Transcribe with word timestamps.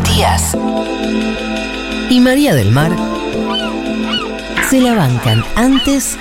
Matías 0.00 0.56
y 2.08 2.20
María 2.20 2.54
del 2.54 2.70
Mar 2.70 2.90
se 4.70 4.80
la 4.80 4.94
bancan 4.94 5.44
antes, 5.56 6.16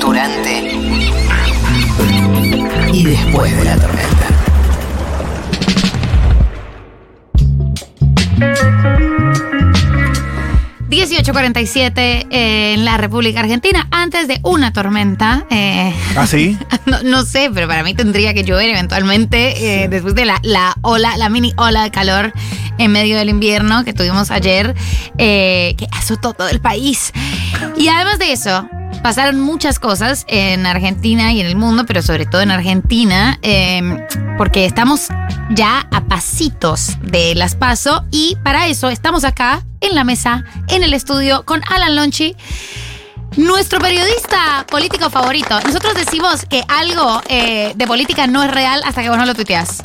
durante 0.00 0.70
y 2.92 3.04
después 3.04 3.56
de 3.56 3.64
la 3.64 3.76
tormenta. 3.76 4.26
...1847 11.06 12.26
en 12.30 12.84
la 12.84 12.96
República 12.96 13.40
Argentina, 13.40 13.86
antes 13.92 14.26
de 14.26 14.40
una 14.42 14.72
tormenta. 14.72 15.46
eh, 15.50 15.94
¿Ah, 16.16 16.26
sí? 16.26 16.58
no, 16.86 17.02
no 17.04 17.22
sé, 17.24 17.48
pero 17.54 17.68
para 17.68 17.84
mí 17.84 17.94
tendría 17.94 18.34
que 18.34 18.42
llover 18.42 18.68
eventualmente 18.68 19.84
eh, 19.84 19.88
después 19.88 20.14
de 20.16 20.24
la, 20.24 20.40
la 20.42 20.74
ola, 20.82 21.16
la 21.16 21.28
mini 21.28 21.52
ola 21.56 21.84
de 21.84 21.90
calor 21.92 22.32
en 22.78 22.90
medio 22.90 23.16
del 23.16 23.28
invierno 23.28 23.84
que 23.84 23.92
tuvimos 23.92 24.30
ayer, 24.30 24.74
eh, 25.18 25.74
que 25.78 25.86
azotó 25.92 26.32
todo 26.32 26.48
el 26.48 26.60
país. 26.60 27.12
Y 27.76 27.88
además 27.88 28.18
de 28.18 28.32
eso, 28.32 28.68
pasaron 29.02 29.40
muchas 29.40 29.78
cosas 29.78 30.24
en 30.28 30.66
Argentina 30.66 31.32
y 31.32 31.40
en 31.40 31.46
el 31.46 31.56
mundo, 31.56 31.84
pero 31.86 32.02
sobre 32.02 32.26
todo 32.26 32.42
en 32.42 32.50
Argentina, 32.50 33.38
eh, 33.42 33.80
porque 34.36 34.66
estamos 34.66 35.06
ya 35.50 35.86
a 35.92 36.04
pasitos 36.04 36.96
de 37.00 37.34
las 37.34 37.54
paso 37.54 38.04
y 38.10 38.36
para 38.42 38.66
eso 38.66 38.90
estamos 38.90 39.24
acá 39.24 39.62
en 39.86 39.94
la 39.94 40.04
mesa, 40.04 40.44
en 40.68 40.82
el 40.82 40.92
estudio, 40.94 41.44
con 41.44 41.62
Alan 41.68 41.96
Lonchi. 41.96 42.36
Nuestro 43.36 43.80
periodista 43.80 44.64
político 44.70 45.10
favorito. 45.10 45.60
Nosotros 45.60 45.94
decimos 45.94 46.46
que 46.48 46.62
algo 46.68 47.20
eh, 47.28 47.72
de 47.76 47.86
política 47.86 48.26
no 48.26 48.42
es 48.42 48.50
real 48.50 48.80
hasta 48.84 49.02
que 49.02 49.08
vos 49.10 49.18
no 49.18 49.26
lo 49.26 49.34
tuiteás. 49.34 49.82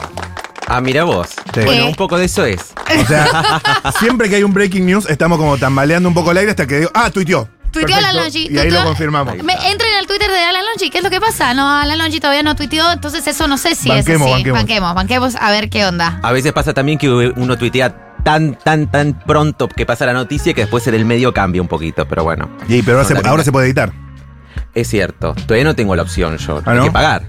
Ah, 0.68 0.80
mira 0.80 1.04
vos. 1.04 1.28
Sí. 1.54 1.62
Bueno, 1.66 1.84
Eh. 1.84 1.88
un 1.88 1.96
poco 1.96 2.18
de 2.18 2.26
eso 2.26 2.46
es. 2.46 2.74
O 3.04 3.06
sea, 3.08 3.62
siempre 4.00 4.30
que 4.30 4.36
hay 4.38 4.44
un 4.44 4.54
breaking 4.54 4.86
news, 4.86 5.06
estamos 5.10 5.38
como 5.38 5.58
tambaleando 5.58 6.08
un 6.10 6.16
poco 6.16 6.32
el 6.32 6.38
aire 6.38 6.52
hasta 6.52 6.66
que 6.68 6.80
digo, 6.80 6.92
ah, 6.94 7.10
tuiteó. 7.10 7.48
Tuiteó 7.72 7.88
Perfecto. 7.88 8.10
Alan 8.10 8.24
Lonchi. 8.24 8.48
Y 8.52 8.58
ahí 8.58 8.70
lo 8.70 8.84
confirmamos. 8.84 9.36
Me, 9.44 9.54
entren 9.70 9.94
al 9.98 10.06
Twitter 10.08 10.30
de 10.30 10.40
Alan 10.40 10.64
Lonchi. 10.66 10.90
¿Qué 10.90 10.98
es 11.00 11.04
lo 11.04 11.10
que 11.10 11.20
pasa? 11.22 11.54
No, 11.54 11.70
Alan 11.70 11.98
Lonchi 11.98 12.20
todavía 12.20 12.44
no 12.44 12.56
tuiteó, 12.56 12.92
entonces 12.92 13.26
eso 13.28 13.48
no 13.48 13.58
sé 13.58 13.76
si 13.76 13.88
Banquemos, 13.90 14.28
es 14.28 14.34
así. 14.34 14.44
banquemos. 14.52 14.60
banquemos, 14.60 14.94
banquemos 14.96 15.36
a 15.36 15.52
ver 15.52 15.70
qué 15.70 15.86
onda. 15.86 16.20
A 16.22 16.32
veces 16.34 16.52
pasa 16.54 16.74
también 16.74 16.98
que 16.98 17.10
uno 17.10 17.58
tuitea 17.58 18.11
tan, 18.24 18.56
tan, 18.56 18.90
tan 18.92 19.14
pronto 19.26 19.68
que 19.68 19.86
pasa 19.86 20.06
la 20.06 20.14
noticia 20.14 20.54
que 20.54 20.62
después 20.62 20.86
en 20.88 20.96
el 20.96 21.06
medio 21.06 21.34
cambia 21.34 21.62
un 21.62 21.68
poquito, 21.68 22.08
pero 22.08 22.24
bueno. 22.24 22.50
Y, 22.68 22.82
pero 22.82 22.98
ahora, 22.98 23.04
No, 23.04 23.08
se, 23.08 23.14
también- 23.16 23.30
ahora 23.32 23.44
se 23.44 23.52
puede 23.52 23.68
editar. 23.68 23.92
Es 24.74 24.88
cierto. 24.88 25.34
Todavía 25.34 25.64
no 25.66 25.76
tengo 25.76 25.96
la 25.96 26.02
opción 26.04 26.38
yo. 26.38 26.62
¿Ah, 26.66 26.72
Hay 26.72 26.78
no? 26.78 26.84
que 26.86 26.92
pagar. 26.92 27.24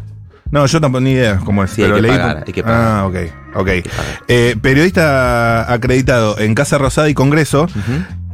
No, 0.51 0.67
yo 0.67 0.81
tampoco 0.81 1.01
ni 1.01 1.13
idea 1.13 1.39
cómo 1.45 1.65
es. 1.65 1.71
Sí, 1.71 1.83
hay 1.83 1.87
pero 1.89 1.97
que 1.97 2.03
leí 2.03 2.11
pagar, 2.11 2.37
por- 2.39 2.47
hay 2.47 2.53
que 2.53 2.63
pagar. 2.63 2.81
Ah, 2.83 3.07
ok. 3.07 3.71
Eh, 4.29 4.57
periodista 4.61 5.73
acreditado 5.73 6.39
en 6.39 6.55
Casa 6.55 6.79
Rosada 6.79 7.09
y 7.09 7.15
Congreso, 7.15 7.67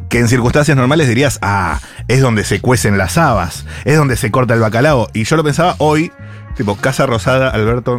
que 0.09 0.19
en 0.19 0.29
circunstancias 0.29 0.77
normales 0.77 1.07
dirías, 1.09 1.39
ah, 1.43 1.79
es 2.09 2.21
donde 2.21 2.45
se 2.45 2.61
cuecen 2.61 2.99
las 2.99 3.19
habas, 3.19 3.67
es 3.85 3.97
donde 3.97 4.17
se 4.17 4.31
corta 4.31 4.55
el 4.55 4.61
bacalao. 4.61 5.09
Y 5.15 5.25
yo 5.25 5.37
lo 5.37 5.45
pensaba 5.45 5.77
hoy, 5.79 6.11
tipo, 6.57 6.77
Casa 6.77 7.07
Rosada, 7.07 7.51
Alberto. 7.51 7.99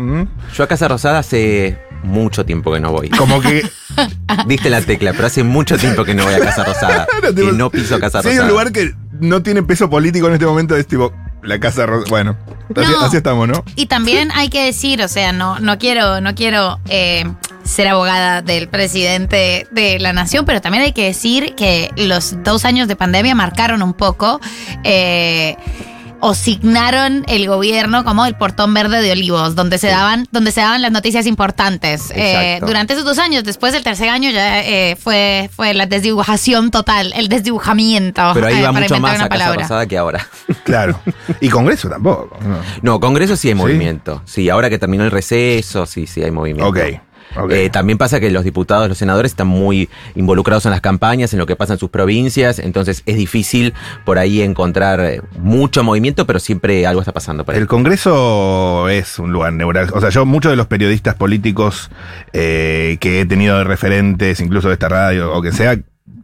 Yo 0.53 0.63
a 0.63 0.67
Casa 0.67 0.87
Rosada 0.89 1.19
hace 1.19 1.77
mucho 2.03 2.45
tiempo 2.45 2.71
que 2.73 2.79
no 2.79 2.91
voy. 2.91 3.09
como 3.09 3.41
que 3.41 3.67
Diste 4.47 4.69
la 4.69 4.81
tecla, 4.81 5.11
pero 5.13 5.27
hace 5.27 5.43
mucho 5.43 5.77
tiempo 5.77 6.03
que 6.05 6.13
no 6.13 6.23
voy 6.23 6.33
a 6.33 6.39
Casa 6.39 6.63
Rosada. 6.63 7.07
que 7.35 7.43
no 7.51 7.69
piso 7.69 7.99
Casa 7.99 8.21
Si 8.21 8.29
hay 8.29 8.33
Rosada. 8.35 8.45
un 8.45 8.51
lugar 8.51 8.71
que 8.71 8.93
no 9.19 9.41
tiene 9.43 9.63
peso 9.63 9.89
político 9.89 10.27
en 10.27 10.33
este 10.33 10.45
momento, 10.45 10.75
es 10.77 10.87
tipo, 10.87 11.11
la 11.43 11.59
Casa 11.59 11.85
Rosada. 11.85 12.09
Bueno, 12.09 12.37
así, 12.75 12.91
No. 12.91 13.01
así 13.01 13.17
estamos, 13.17 13.47
¿no? 13.47 13.63
Y 13.75 13.87
también 13.87 14.31
hay 14.33 14.49
que 14.49 14.63
decir, 14.63 15.01
o 15.03 15.07
sea, 15.07 15.31
no, 15.33 15.59
no 15.59 15.77
quiero, 15.77 16.21
no 16.21 16.35
quiero 16.35 16.79
eh, 16.87 17.25
ser 17.63 17.87
abogada 17.89 18.41
del 18.41 18.69
presidente 18.69 19.67
de 19.71 19.99
la 19.99 20.13
nación, 20.13 20.45
pero 20.45 20.61
también 20.61 20.83
hay 20.85 20.93
que 20.93 21.03
decir 21.05 21.53
que 21.55 21.91
los 21.97 22.41
dos 22.43 22.63
años 22.65 22.87
de 22.87 22.95
pandemia 22.95 23.35
marcaron 23.35 23.81
un 23.81 23.93
poco. 23.93 24.39
eh, 24.83 25.57
o 26.21 26.33
signaron 26.33 27.23
el 27.27 27.47
gobierno 27.47 28.03
como 28.03 28.25
el 28.25 28.35
portón 28.35 28.73
verde 28.73 29.01
de 29.01 29.11
Olivos, 29.11 29.55
donde 29.55 29.77
se 29.77 29.87
daban, 29.87 30.27
donde 30.31 30.51
se 30.51 30.61
daban 30.61 30.81
las 30.81 30.91
noticias 30.91 31.25
importantes. 31.25 32.11
Eh, 32.15 32.59
durante 32.65 32.93
esos 32.93 33.05
dos 33.05 33.19
años, 33.19 33.43
después 33.43 33.73
del 33.73 33.83
tercer 33.83 34.09
año 34.09 34.29
ya 34.29 34.61
eh, 34.61 34.95
fue, 34.95 35.49
fue 35.53 35.73
la 35.73 35.85
desdibujación 35.85 36.71
total, 36.71 37.13
el 37.15 37.29
desdibujamiento. 37.29 38.31
Pero 38.33 38.47
ahí 38.47 38.59
eh, 38.59 38.63
va 38.63 38.71
mucho 38.71 38.99
más 38.99 39.21
a 39.21 39.29
Casa. 39.29 39.53
Rosada 39.53 39.85
que 39.85 39.97
ahora. 39.97 40.27
Claro. 40.63 40.99
Y 41.39 41.49
Congreso 41.49 41.89
tampoco. 41.89 42.37
¿no? 42.41 42.57
No, 42.81 42.99
Congreso 42.99 43.35
sí 43.35 43.47
hay 43.47 43.53
¿Sí? 43.53 43.59
movimiento. 43.59 44.21
Sí, 44.25 44.49
ahora 44.49 44.69
que 44.69 44.77
terminó 44.77 45.03
el 45.03 45.11
receso, 45.11 45.85
sí, 45.85 46.05
sí 46.05 46.21
hay 46.21 46.31
movimiento. 46.31 46.69
Ok. 46.69 46.99
Eh, 47.49 47.69
también 47.69 47.97
pasa 47.97 48.19
que 48.19 48.31
los 48.31 48.43
diputados, 48.43 48.89
los 48.89 48.97
senadores 48.97 49.31
están 49.31 49.47
muy 49.47 49.89
involucrados 50.15 50.65
en 50.65 50.71
las 50.71 50.81
campañas, 50.81 51.31
en 51.33 51.39
lo 51.39 51.45
que 51.45 51.55
pasa 51.55 51.73
en 51.73 51.79
sus 51.79 51.89
provincias, 51.89 52.59
entonces 52.59 53.03
es 53.05 53.17
difícil 53.17 53.73
por 54.05 54.17
ahí 54.17 54.41
encontrar 54.41 54.99
eh, 54.99 55.21
mucho 55.37 55.83
movimiento, 55.83 56.25
pero 56.25 56.39
siempre 56.39 56.85
algo 56.87 57.01
está 57.01 57.11
pasando 57.11 57.45
por 57.45 57.53
ahí. 57.53 57.61
El 57.61 57.67
Congreso 57.67 58.89
es 58.89 59.19
un 59.19 59.31
lugar 59.31 59.53
neurálgico. 59.53 59.97
O 59.97 60.01
sea, 60.01 60.09
yo, 60.09 60.25
muchos 60.25 60.51
de 60.51 60.55
los 60.55 60.67
periodistas 60.67 61.15
políticos 61.15 61.91
eh, 62.33 62.97
que 62.99 63.21
he 63.21 63.25
tenido 63.25 63.57
de 63.57 63.63
referentes, 63.63 64.39
incluso 64.39 64.67
de 64.67 64.73
esta 64.73 64.89
radio 64.89 65.33
o 65.33 65.41
que 65.41 65.51
sea, 65.51 65.77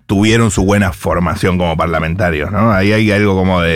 tuvieron 0.05 0.51
su 0.51 0.63
buena 0.63 0.93
formación 0.93 1.57
como 1.57 1.75
parlamentarios, 1.75 2.51
¿no? 2.51 2.71
Ahí 2.71 2.91
hay 2.91 3.11
algo 3.11 3.35
como 3.35 3.61
de, 3.61 3.69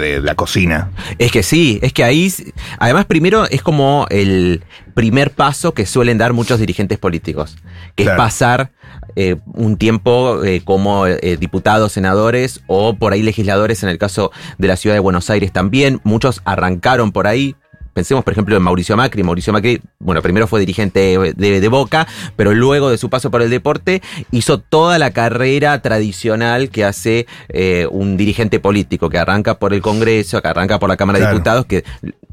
de 0.16 0.20
la 0.20 0.34
cocina. 0.34 0.90
Es 1.18 1.30
que 1.30 1.42
sí, 1.42 1.78
es 1.82 1.92
que 1.92 2.02
ahí, 2.04 2.32
además 2.78 3.04
primero 3.04 3.46
es 3.48 3.62
como 3.62 4.06
el 4.10 4.64
primer 4.94 5.30
paso 5.30 5.74
que 5.74 5.86
suelen 5.86 6.18
dar 6.18 6.32
muchos 6.32 6.58
dirigentes 6.58 6.98
políticos, 6.98 7.56
que 7.94 8.04
Claro. 8.04 8.18
es 8.20 8.24
pasar 8.26 8.70
eh, 9.14 9.36
un 9.54 9.76
tiempo 9.76 10.42
eh, 10.44 10.60
como 10.64 11.06
eh, 11.06 11.36
diputados, 11.38 11.92
senadores 11.92 12.60
o 12.66 12.94
por 12.96 13.12
ahí 13.12 13.22
legisladores, 13.22 13.82
en 13.82 13.88
el 13.88 13.98
caso 13.98 14.32
de 14.58 14.68
la 14.68 14.76
ciudad 14.76 14.94
de 14.96 15.00
Buenos 15.00 15.30
Aires 15.30 15.52
también, 15.52 16.00
muchos 16.04 16.42
arrancaron 16.44 17.12
por 17.12 17.26
ahí. 17.26 17.54
Pensemos, 17.96 18.22
por 18.24 18.32
ejemplo, 18.34 18.54
en 18.54 18.62
Mauricio 18.62 18.94
Macri. 18.94 19.22
Mauricio 19.22 19.54
Macri, 19.54 19.80
bueno, 19.98 20.20
primero 20.20 20.46
fue 20.46 20.60
dirigente 20.60 21.16
de, 21.34 21.60
de 21.60 21.68
Boca, 21.68 22.06
pero 22.36 22.52
luego 22.52 22.90
de 22.90 22.98
su 22.98 23.08
paso 23.08 23.30
por 23.30 23.40
el 23.40 23.48
deporte 23.48 24.02
hizo 24.30 24.58
toda 24.60 24.98
la 24.98 25.12
carrera 25.12 25.80
tradicional 25.80 26.68
que 26.68 26.84
hace 26.84 27.26
eh, 27.48 27.86
un 27.90 28.18
dirigente 28.18 28.60
político, 28.60 29.08
que 29.08 29.16
arranca 29.16 29.58
por 29.58 29.72
el 29.72 29.80
Congreso, 29.80 30.42
que 30.42 30.48
arranca 30.48 30.78
por 30.78 30.90
la 30.90 30.98
Cámara 30.98 31.18
de. 31.20 31.26
Diputados, 31.26 31.64
que 31.64 31.84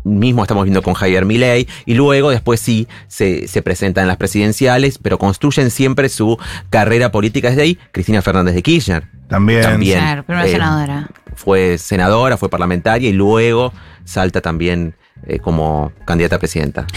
mismo 0.04 0.42
estamos 0.42 0.66
viendo 0.66 0.82
con 0.82 0.96
Javier 0.96 1.24
Milei, 1.24 1.66
y 1.86 1.94
luego 1.94 2.30
después 2.30 2.60
sí 2.60 2.90
se, 3.08 3.48
se 3.48 3.62
presentan 3.62 4.02
en 4.02 4.10
las 4.10 4.18
presidenciales, 4.18 4.98
pero 4.98 5.18
construyen 5.18 5.72
siempre 5.72 6.10
su 6.10 6.38
carrera 6.70 7.10
política 7.10 7.48
desde 7.48 7.62
ahí. 7.62 7.80
Cristina 7.94 8.22
Fernández 8.22 8.54
de 8.54 8.64
Kirchner 8.64 9.06
También. 9.30 9.62
También. 9.62 10.00
Claro, 10.00 10.24
primera 10.24 10.46
Eh, 10.46 10.52
senadora. 10.52 11.08
fue 11.36 11.78
senadora, 11.78 12.36
fue 12.36 12.50
parlamentaria 12.50 13.10
y 13.10 13.14
luego 13.14 13.72
salta 14.04 14.42
también 14.42 14.96
eh, 15.28 15.40
como 15.40 15.92
candidata 16.06 16.36
a 16.36 16.40
presidenta. 16.40 16.88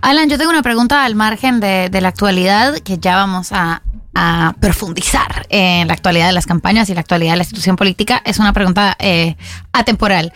Alan, 0.00 0.28
yo 0.28 0.38
tengo 0.38 0.50
una 0.50 0.62
pregunta 0.62 1.04
al 1.04 1.14
margen 1.14 1.60
de, 1.60 1.90
la 2.00 2.08
actualidad 2.08 2.78
que 2.78 2.98
ya 2.98 3.16
vamos 3.16 3.52
a, 3.52 3.82
a 4.14 4.54
profundizar 4.60 5.46
en 5.48 5.88
la 5.88 5.94
actualidad 5.94 6.26
de 6.26 6.32
las 6.32 6.46
campañas 6.46 6.88
y 6.90 6.94
la 6.94 7.00
actualidad 7.00 7.32
de 7.32 7.38
la 7.38 7.42
institución 7.42 7.76
política. 7.76 8.22
Es 8.24 8.38
una 8.38 8.52
pregunta 8.52 8.96
eh, 8.98 9.36
atemporal. 9.72 10.32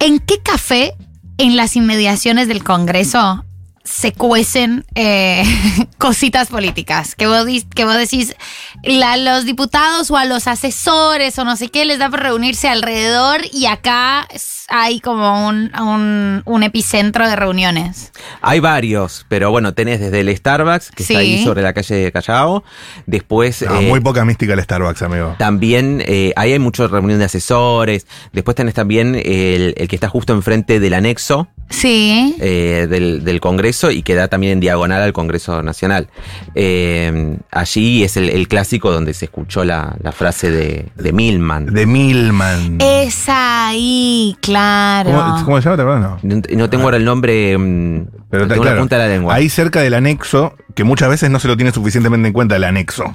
¿En 0.00 0.18
qué 0.18 0.40
café 0.42 0.94
en 1.38 1.56
las 1.56 1.76
inmediaciones 1.76 2.48
del 2.48 2.62
Congreso 2.62 3.44
se 3.84 4.12
cuecen 4.12 4.84
eh, 4.94 5.44
cositas 5.98 6.48
políticas? 6.48 7.14
Que 7.14 7.26
vos, 7.26 7.46
que 7.74 7.84
vos 7.84 7.96
decís, 7.96 8.34
la- 8.82 9.16
los 9.16 9.44
diputados 9.44 10.10
o 10.10 10.16
a 10.16 10.24
los 10.24 10.46
asesores 10.48 11.38
o 11.38 11.44
no 11.44 11.56
sé 11.56 11.68
qué 11.68 11.84
les 11.84 11.98
da 11.98 12.08
por 12.10 12.20
reunirse 12.20 12.68
alrededor 12.68 13.42
y 13.52 13.66
acá 13.66 14.26
hay 14.68 15.00
como 15.00 15.46
un, 15.46 15.70
un- 15.78 16.42
un 16.46 16.62
epicentro 16.62 17.28
de 17.28 17.36
reuniones. 17.36 18.12
Hay 18.40 18.60
varios, 18.60 19.26
pero 19.28 19.50
bueno, 19.50 19.74
tenés 19.74 20.00
desde 20.00 20.20
el 20.20 20.34
Starbucks, 20.34 20.90
que 20.90 21.04
Sí. 21.04 21.12
está 21.12 21.20
ahí 21.20 21.44
sobre 21.44 21.60
la 21.62 21.74
calle 21.74 21.94
de 21.96 22.12
Callao. 22.12 22.64
Después. 23.06 23.60
No, 23.62 23.80
eh, 23.80 23.86
muy 23.88 24.00
poca 24.00 24.24
mística 24.24 24.54
el 24.54 24.62
Starbucks, 24.62 25.02
amigo. 25.02 25.34
También 25.38 26.02
eh, 26.06 26.32
ahí 26.36 26.52
hay 26.52 26.58
muchas 26.58 26.90
reuniones 26.90 27.18
de 27.18 27.24
asesores. 27.26 28.06
Después 28.32 28.54
tenés 28.54 28.72
también 28.74 29.14
el, 29.14 29.74
el 29.76 29.88
que 29.88 29.96
está 29.96 30.08
justo 30.08 30.32
enfrente 30.32 30.80
del 30.80 30.94
anexo 30.94 31.48
Sí. 31.68 32.34
eh, 32.40 32.86
del, 32.88 33.24
del 33.24 33.40
Congreso 33.40 33.73
y 33.90 34.02
que 34.02 34.14
da 34.14 34.28
también 34.28 34.54
en 34.54 34.60
diagonal 34.60 35.02
al 35.02 35.12
Congreso 35.12 35.62
Nacional. 35.62 36.08
Eh, 36.54 37.36
allí 37.50 38.04
es 38.04 38.16
el, 38.16 38.30
el 38.30 38.48
clásico 38.48 38.90
donde 38.90 39.14
se 39.14 39.26
escuchó 39.26 39.64
la, 39.64 39.96
la 40.02 40.12
frase 40.12 40.50
de, 40.50 40.86
de 40.94 41.12
Milman. 41.12 41.66
De 41.66 41.86
Milman. 41.86 42.78
Es 42.80 43.24
ahí, 43.28 44.36
claro. 44.40 45.10
¿Cómo, 45.10 45.44
cómo 45.44 45.60
se 45.60 45.64
llama? 45.64 45.76
¿Te 45.76 45.82
acuerdas? 45.82 46.24
No. 46.24 46.70
Tengo 46.70 46.84
ahora 46.84 46.96
el 46.96 47.04
nombre, 47.04 47.56
mm, 47.58 48.06
Pero 48.30 48.48
tengo 48.48 48.62
claro, 48.62 48.76
la 48.76 48.80
punta 48.80 48.96
de 48.96 49.02
la 49.02 49.08
lengua. 49.08 49.34
Ahí 49.34 49.48
cerca 49.48 49.80
del 49.80 49.94
anexo, 49.94 50.54
que 50.74 50.84
muchas 50.84 51.08
veces 51.08 51.30
no 51.30 51.38
se 51.40 51.48
lo 51.48 51.56
tiene 51.56 51.72
suficientemente 51.72 52.28
en 52.28 52.32
cuenta 52.32 52.56
el 52.56 52.64
anexo. 52.64 53.14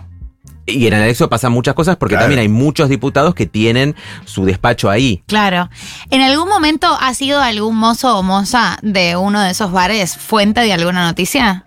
Y 0.69 0.87
en 0.87 0.93
el 0.93 1.01
anexo 1.03 1.29
pasan 1.29 1.51
muchas 1.51 1.73
cosas 1.73 1.95
porque 1.97 2.13
Claro. 2.15 2.23
también 2.25 2.39
hay 2.41 2.49
muchos 2.49 2.89
diputados 2.89 3.35
que 3.35 3.45
tienen 3.45 3.95
su 4.25 4.45
despacho 4.45 4.89
ahí. 4.89 5.23
Claro. 5.27 5.69
¿En 6.09 6.21
algún 6.21 6.47
momento 6.49 6.87
ha 6.99 7.13
sido 7.13 7.41
algún 7.41 7.75
mozo 7.75 8.17
o 8.17 8.23
moza 8.23 8.77
de 8.81 9.15
uno 9.15 9.41
de 9.41 9.51
esos 9.51 9.71
bares 9.71 10.17
fuente 10.17 10.61
de 10.61 10.73
alguna 10.73 11.05
noticia? 11.05 11.65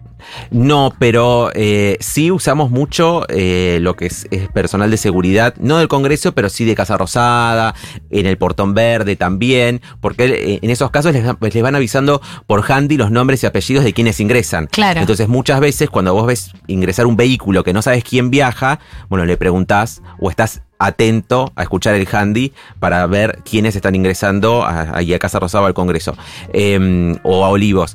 No, 0.51 0.93
pero 0.99 1.51
eh, 1.55 1.97
sí 2.01 2.31
usamos 2.31 2.71
mucho 2.71 3.25
eh, 3.29 3.79
lo 3.81 3.97
que 3.97 4.07
es, 4.07 4.27
es 4.31 4.49
personal 4.49 4.91
de 4.91 4.97
seguridad, 4.97 5.55
no 5.59 5.79
del 5.79 5.89
Congreso, 5.89 6.33
pero 6.33 6.49
sí 6.49 6.65
de 6.65 6.75
Casa 6.75 6.97
Rosada, 6.97 7.75
en 8.11 8.27
el 8.27 8.37
Portón 8.39 8.75
Verde 8.75 9.17
también, 9.17 9.81
porque 10.01 10.25
eh, 10.25 10.59
en 10.63 10.71
esos 10.71 10.91
casos 10.91 11.13
les, 11.13 11.25
les 11.41 11.63
van 11.63 11.75
avisando 11.77 12.21
por 12.47 12.65
handy 12.71 12.97
los 12.97 13.11
nombres 13.11 13.43
y 13.43 13.47
apellidos 13.47 13.85
de 13.85 13.93
quienes 13.93 14.21
ingresan. 14.21 14.67
Claro. 14.67 15.01
Entonces 15.01 15.29
muchas 15.29 15.61
veces 15.61 15.91
cuando 15.91 16.13
vos 16.15 16.27
ves 16.27 16.51
ingresar 16.67 17.07
un 17.07 17.17
vehículo 17.17 17.65
que 17.65 17.73
no 17.73 17.83
sabes 17.83 18.05
quién 18.05 18.31
viaja, 18.31 18.79
bueno, 19.09 19.25
le 19.25 19.37
preguntás 19.37 20.03
o 20.19 20.31
estás 20.31 20.63
atento 20.79 21.53
a 21.55 21.63
escuchar 21.63 21.95
el 21.95 22.09
handy 22.11 22.53
para 22.81 23.07
ver 23.07 23.39
quiénes 23.49 23.77
están 23.77 23.95
ingresando 23.95 24.65
a- 24.65 24.97
ahí 24.99 25.15
a 25.15 25.19
Casa 25.21 25.39
Rosada 25.39 25.63
o 25.65 25.67
al 25.69 25.75
Congreso 25.75 26.17
eh, 26.53 27.17
o 27.23 27.45
a 27.45 27.49
Olivos. 27.51 27.95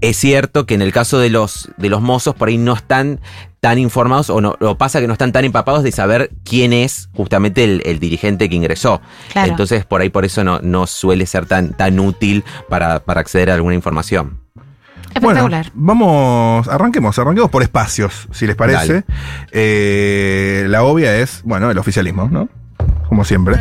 Es 0.00 0.16
cierto 0.16 0.64
que 0.66 0.74
en 0.74 0.82
el 0.82 0.92
caso 0.92 1.18
de 1.18 1.30
los, 1.30 1.70
de 1.76 1.88
los 1.88 2.00
mozos 2.00 2.34
por 2.34 2.48
ahí 2.48 2.58
no 2.58 2.74
están 2.74 3.20
tan 3.60 3.78
informados 3.78 4.30
o 4.30 4.40
no 4.40 4.56
o 4.60 4.78
pasa 4.78 5.00
que 5.00 5.08
no 5.08 5.12
están 5.14 5.32
tan 5.32 5.44
empapados 5.44 5.82
de 5.82 5.90
saber 5.90 6.30
quién 6.44 6.72
es 6.72 7.08
justamente 7.14 7.64
el, 7.64 7.82
el 7.84 7.98
dirigente 7.98 8.48
que 8.48 8.54
ingresó. 8.54 9.00
Claro. 9.32 9.50
Entonces 9.50 9.84
por 9.84 10.00
ahí 10.00 10.08
por 10.10 10.24
eso 10.24 10.44
no, 10.44 10.60
no 10.60 10.86
suele 10.86 11.26
ser 11.26 11.46
tan, 11.46 11.72
tan 11.72 11.98
útil 11.98 12.44
para, 12.68 13.00
para 13.00 13.20
acceder 13.20 13.50
a 13.50 13.54
alguna 13.54 13.74
información. 13.74 14.38
Espectacular. 15.14 15.72
Bueno, 15.74 15.98
vamos, 15.98 16.68
arranquemos, 16.68 17.18
arranquemos 17.18 17.50
por 17.50 17.62
espacios, 17.62 18.28
si 18.30 18.46
les 18.46 18.54
parece. 18.54 19.04
Eh, 19.50 20.66
la 20.68 20.84
obvia 20.84 21.16
es, 21.16 21.40
bueno, 21.44 21.70
el 21.70 21.78
oficialismo, 21.78 22.28
¿no? 22.30 22.48
Como 23.08 23.24
siempre. 23.24 23.56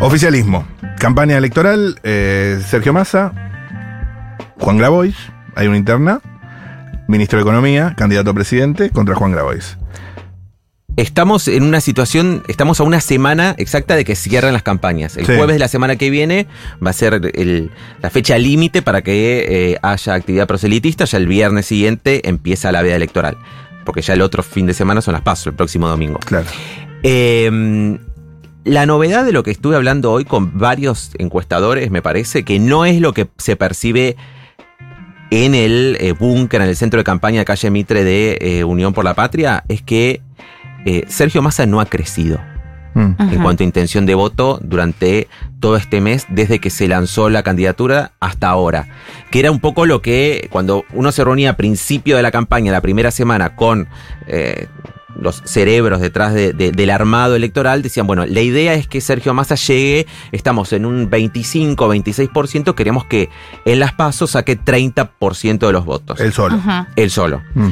Oficialismo. 0.00 0.66
Campaña 0.98 1.38
electoral, 1.38 1.98
eh, 2.02 2.60
Sergio 2.66 2.92
Massa, 2.92 3.32
Juan 4.58 4.78
Grabois, 4.78 5.16
hay 5.54 5.66
una 5.66 5.76
interna, 5.76 6.20
ministro 7.08 7.38
de 7.38 7.42
Economía, 7.42 7.94
candidato 7.96 8.30
a 8.30 8.34
presidente, 8.34 8.90
contra 8.90 9.14
Juan 9.14 9.32
Grabois. 9.32 9.76
Estamos 10.96 11.48
en 11.48 11.62
una 11.62 11.80
situación, 11.80 12.42
estamos 12.48 12.80
a 12.80 12.82
una 12.82 13.00
semana 13.00 13.54
exacta 13.58 13.94
de 13.96 14.04
que 14.04 14.16
cierran 14.16 14.52
las 14.52 14.62
campañas. 14.62 15.16
El 15.16 15.24
Sí. 15.24 15.34
jueves 15.36 15.54
de 15.54 15.58
la 15.60 15.68
semana 15.68 15.96
que 15.96 16.10
viene 16.10 16.46
va 16.84 16.90
a 16.90 16.92
ser 16.92 17.14
el- 17.34 17.70
la 18.02 18.10
fecha 18.10 18.36
límite 18.36 18.82
para 18.82 19.00
que 19.02 19.46
eh, 19.72 19.78
haya 19.82 20.14
actividad 20.14 20.46
proselitista. 20.46 21.04
Ya 21.04 21.18
el 21.18 21.26
viernes 21.28 21.66
siguiente 21.66 22.28
empieza 22.28 22.72
la 22.72 22.82
veda 22.82 22.96
electoral. 22.96 23.36
Porque 23.86 24.02
ya 24.02 24.14
el 24.14 24.20
otro 24.20 24.42
fin 24.42 24.66
de 24.66 24.74
semana 24.74 25.00
son 25.00 25.12
las 25.12 25.22
pasos, 25.22 25.46
el 25.46 25.54
próximo 25.54 25.88
domingo. 25.88 26.18
Claro. 26.18 26.46
Eh, 27.02 27.98
la 28.64 28.84
novedad 28.84 29.24
de 29.24 29.32
lo 29.32 29.42
que 29.42 29.52
estuve 29.52 29.76
hablando 29.76 30.12
hoy 30.12 30.24
con 30.26 30.58
varios 30.58 31.12
encuestadores, 31.18 31.90
me 31.90 32.02
parece 32.02 32.44
que 32.44 32.58
no 32.58 32.84
es 32.84 33.00
lo 33.00 33.14
que 33.14 33.28
se 33.38 33.56
percibe 33.56 34.16
en 35.30 35.54
el 35.54 35.96
eh, 36.00 36.12
búnker, 36.12 36.60
en 36.60 36.68
el 36.68 36.76
centro 36.76 36.98
de 36.98 37.04
campaña 37.04 37.40
de 37.40 37.44
calle 37.44 37.70
Mitre 37.70 38.04
de 38.04 38.38
eh, 38.40 38.64
Unión 38.64 38.92
por 38.92 39.04
la 39.04 39.14
Patria, 39.14 39.64
es 39.68 39.82
que 39.82 40.20
eh, 40.84 41.04
Sergio 41.08 41.42
Massa 41.42 41.66
no 41.66 41.80
ha 41.80 41.86
crecido 41.86 42.40
Mm. 42.94 43.14
en 43.18 43.42
cuanto 43.42 43.62
a 43.62 43.66
intención 43.66 44.04
de 44.04 44.16
voto 44.16 44.58
durante 44.62 45.28
todo 45.60 45.76
este 45.76 46.00
mes, 46.00 46.26
desde 46.28 46.58
que 46.58 46.70
se 46.70 46.88
lanzó 46.88 47.30
la 47.30 47.44
candidatura 47.44 48.12
hasta 48.18 48.48
ahora. 48.48 48.88
Que 49.30 49.38
era 49.38 49.52
un 49.52 49.60
poco 49.60 49.86
lo 49.86 50.02
que 50.02 50.48
cuando 50.50 50.84
uno 50.92 51.12
se 51.12 51.22
reunía 51.22 51.50
a 51.50 51.56
principio 51.56 52.16
de 52.16 52.22
la 52.22 52.32
campaña, 52.32 52.72
la 52.72 52.80
primera 52.80 53.12
semana, 53.12 53.54
con 53.54 53.88
eh, 54.26 54.66
los 55.18 55.42
cerebros 55.44 56.00
detrás 56.00 56.32
de- 56.34 56.52
de- 56.52 56.72
del 56.72 56.90
armado 56.90 57.36
electoral, 57.36 57.82
decían, 57.82 58.06
bueno, 58.06 58.24
la 58.26 58.40
idea 58.40 58.74
es 58.74 58.86
que 58.86 59.00
Sergio 59.00 59.34
Massa 59.34 59.54
llegue, 59.54 60.06
estamos 60.32 60.72
en 60.72 60.86
un 60.86 61.08
25, 61.10 61.88
26%, 61.88 62.74
queremos 62.74 63.04
que 63.04 63.28
en 63.64 63.80
las 63.80 63.92
pasos 63.92 64.30
saque 64.32 64.56
30% 64.56 65.66
de 65.66 65.72
los 65.72 65.84
votos. 65.84 66.20
El 66.20 66.32
solo. 66.32 66.60
Él 66.96 67.10
solo. 67.10 67.42
Mm. 67.54 67.70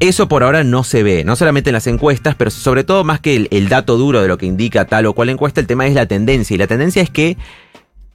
Eso 0.00 0.28
por 0.28 0.42
ahora 0.42 0.64
no 0.64 0.82
se 0.82 1.02
ve, 1.02 1.24
no 1.24 1.36
solamente 1.36 1.68
en 1.68 1.74
las 1.74 1.86
encuestas, 1.86 2.34
pero 2.34 2.50
sobre 2.50 2.84
todo 2.84 3.04
más 3.04 3.20
que 3.20 3.36
el, 3.36 3.48
el 3.50 3.68
dato 3.68 3.98
duro 3.98 4.22
de 4.22 4.28
lo 4.28 4.38
que 4.38 4.46
indica 4.46 4.86
tal 4.86 5.04
o 5.04 5.12
cual 5.12 5.28
encuesta, 5.28 5.60
el 5.60 5.66
tema 5.66 5.86
es 5.86 5.92
la 5.94 6.06
tendencia. 6.06 6.54
Y 6.54 6.58
la 6.58 6.66
tendencia 6.66 7.02
es 7.02 7.10
que 7.10 7.36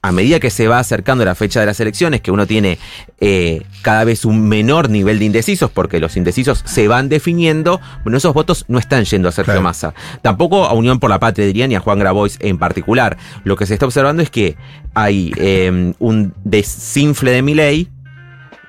a 0.06 0.12
medida 0.12 0.38
que 0.38 0.50
se 0.50 0.68
va 0.68 0.78
acercando 0.78 1.24
la 1.24 1.34
fecha 1.34 1.58
de 1.58 1.66
las 1.66 1.80
elecciones, 1.80 2.20
que 2.20 2.30
uno 2.30 2.46
tiene 2.46 2.78
eh, 3.20 3.62
cada 3.82 4.04
vez 4.04 4.24
un 4.24 4.48
menor 4.48 4.88
nivel 4.88 5.18
de 5.18 5.24
indecisos, 5.24 5.68
porque 5.68 5.98
los 5.98 6.16
indecisos 6.16 6.62
se 6.64 6.86
van 6.86 7.08
definiendo, 7.08 7.80
bueno, 8.04 8.18
esos 8.18 8.32
votos 8.32 8.64
no 8.68 8.78
están 8.78 9.04
yendo 9.04 9.28
a 9.28 9.32
Sergio 9.32 9.54
Claro. 9.54 9.62
Massa. 9.62 9.94
Tampoco 10.22 10.64
a 10.64 10.74
Unión 10.74 11.00
por 11.00 11.10
la 11.10 11.18
Patria, 11.18 11.46
diría, 11.46 11.66
ni 11.66 11.74
a 11.74 11.80
Juan 11.80 11.98
Grabois 11.98 12.38
en 12.40 12.56
particular. 12.56 13.16
Lo 13.42 13.56
que 13.56 13.66
se 13.66 13.74
está 13.74 13.86
observando 13.86 14.22
es 14.22 14.30
que 14.30 14.56
hay 14.94 15.32
eh, 15.36 15.92
un 15.98 16.34
desinfle 16.44 17.32
de 17.32 17.42
Milei, 17.42 17.88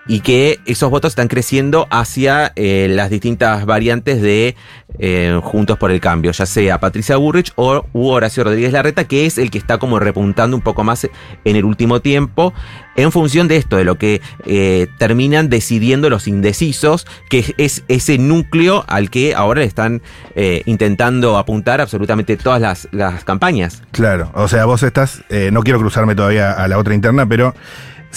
y 0.08 0.22
que 0.22 0.60
esos 0.66 0.90
votos 0.90 1.12
están 1.12 1.28
creciendo 1.28 1.88
hacia 1.90 2.52
eh, 2.56 2.88
las 2.90 3.10
distintas 3.10 3.66
variantes 3.66 4.22
de 4.22 4.56
eh, 5.00 5.40
Juntos 5.44 5.78
por 5.78 5.92
el 5.92 6.00
Cambio, 6.00 6.32
ya 6.32 6.46
sea 6.46 6.80
Patricia 6.80 7.18
Burrich 7.18 7.52
o 7.56 7.86
u 7.94 8.08
Horacio 8.08 8.44
Rodríguez 8.44 8.72
Larreta, 8.72 9.04
que 9.04 9.26
es 9.26 9.38
el 9.38 9.52
que 9.52 9.58
está 9.58 9.78
como 9.78 10.00
repuntando 10.00 10.56
un 10.56 10.64
poco 10.64 10.84
más 10.84 11.08
en 11.44 11.56
el 11.56 11.66
último 11.66 12.00
tiempo, 12.00 12.54
en 12.98 13.12
función 13.12 13.48
de 13.48 13.58
esto, 13.58 13.78
de 13.78 13.86
lo 13.86 13.98
que 13.98 14.22
eh, 14.46 14.88
terminan 14.98 15.50
decidiendo 15.50 16.10
los 16.10 16.28
indecisos, 16.28 17.06
que 17.30 17.54
es 17.58 17.84
ese 17.88 18.18
núcleo 18.18 18.84
al 18.88 19.10
que 19.10 19.36
ahora 19.36 19.62
le 19.62 19.68
están 19.68 20.02
eh, 20.36 20.64
intentando 20.66 21.38
apuntar 21.38 21.80
absolutamente 21.80 22.38
todas 22.38 22.60
las, 22.60 22.88
las 22.92 23.24
campañas. 23.24 23.84
Claro, 23.92 24.32
o 24.34 24.48
sea, 24.48 24.66
vos 24.66 24.84
estás, 24.84 25.22
eh, 25.30 25.52
no 25.54 25.62
quiero 25.64 25.80
cruzarme 25.80 26.16
todavía 26.16 26.52
a 26.52 26.68
la 26.68 26.78
otra 26.80 26.96
interna, 26.96 27.28
pero 27.28 27.54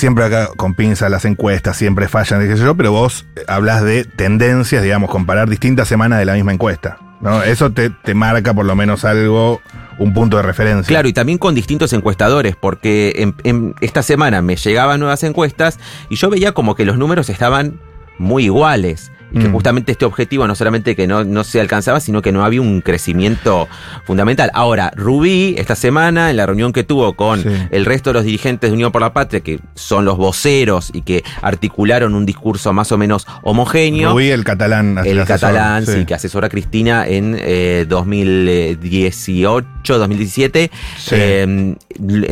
siempre 0.00 0.25
acá 0.25 0.49
con 0.56 0.75
pinzas 0.75 1.11
las 1.11 1.25
encuestas, 1.25 1.76
siempre 1.76 2.08
fallan, 2.08 2.41
qué 2.49 2.56
yo, 2.56 2.75
pero 2.75 2.91
vos 2.91 3.26
eh, 3.37 3.43
hablas 3.47 3.82
de 3.85 4.05
tendencias, 4.05 4.82
digamos, 4.82 5.11
comparar 5.11 5.49
distintas 5.49 5.87
semanas 5.87 6.19
de 6.19 6.25
la 6.25 6.35
misma 6.35 6.52
encuesta. 6.52 6.99
¿no? 7.20 7.43
Eso 7.43 7.70
te, 7.70 7.91
te 7.91 8.14
marca 8.14 8.55
por 8.55 8.64
lo 8.64 8.75
menos 8.75 9.05
algo, 9.05 9.61
un 9.99 10.14
punto 10.14 10.38
de 10.38 10.43
referencia. 10.43 10.88
Claro, 10.88 11.06
y 11.06 11.12
también 11.12 11.38
con 11.38 11.55
distintos 11.55 11.93
encuestadores, 11.93 12.56
porque 12.56 13.32
en 13.44 13.75
esta 13.81 14.02
semana 14.02 14.43
me 14.43 14.56
llegaban 14.56 14.99
nuevas 14.99 15.23
encuestas 15.23 15.79
y 16.08 16.17
yo 16.17 16.31
veía 16.31 16.52
como 16.52 16.75
que 16.75 16.85
los 16.85 16.97
números 16.97 17.29
estaban 17.29 17.79
muy 18.19 18.44
iguales. 18.44 19.12
Y 19.32 19.38
que 19.40 19.48
Mm. 19.48 19.52
justamente 19.52 19.92
este 19.92 20.04
objetivo 20.04 20.46
no 20.46 20.54
solamente 20.54 20.96
que 20.96 21.06
no, 21.06 21.24
no 21.24 21.44
se 21.44 21.60
alcanzaba, 21.60 22.00
sino 22.00 22.22
que 22.22 22.32
no 22.32 22.44
había 22.44 22.60
un 22.60 22.80
crecimiento 22.80 23.68
fundamental. 24.04 24.50
Ahora, 24.54 24.92
Rubí, 24.96 25.54
esta 25.58 25.74
semana, 25.74 26.30
en 26.30 26.36
la 26.36 26.46
reunión 26.46 26.72
que 26.72 26.84
tuvo 26.84 27.14
con 27.14 27.42
Sí. 27.42 27.48
el 27.70 27.84
resto 27.84 28.10
de 28.10 28.14
los 28.14 28.24
dirigentes 28.24 28.70
de 28.70 28.74
Unión 28.74 28.92
por 28.92 29.02
la 29.02 29.12
Patria, 29.12 29.40
que 29.40 29.60
son 29.74 30.04
los 30.04 30.16
voceros 30.16 30.90
y 30.92 31.02
que 31.02 31.22
articularon 31.42 32.14
un 32.14 32.26
discurso 32.26 32.72
más 32.72 32.92
o 32.92 32.98
menos 32.98 33.26
homogéneo. 33.42 34.12
Rubí, 34.12 34.30
el 34.30 34.44
catalán. 34.44 34.98
El 35.04 35.24
catalán, 35.24 35.86
sí. 35.86 36.04
que 36.04 36.14
asesora 36.14 36.46
a 36.49 36.50
Cristina 36.50 37.06
en 37.06 37.37
eh, 37.38 37.87
2018, 37.88 39.99
2017. 39.99 40.70
Sí. 40.99 41.14
eh, 41.14 41.42
en 41.42 41.78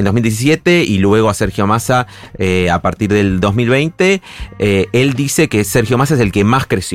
2017 0.05 0.85
y 0.85 0.99
luego 0.99 1.29
a 1.29 1.35
Sergio 1.35 1.67
Massa 1.67 2.07
eh, 2.39 2.71
a 2.71 2.81
partir 2.81 3.11
del 3.11 3.41
2020. 3.41 4.23
eh, 4.59 4.87
él 4.93 5.15
dice 5.15 5.49
que 5.49 5.65
Sergio 5.65 5.99
Massa 5.99 6.15
es 6.15 6.21
el 6.21 6.33
que 6.33 6.45
más 6.45 6.67
creció, 6.67 6.88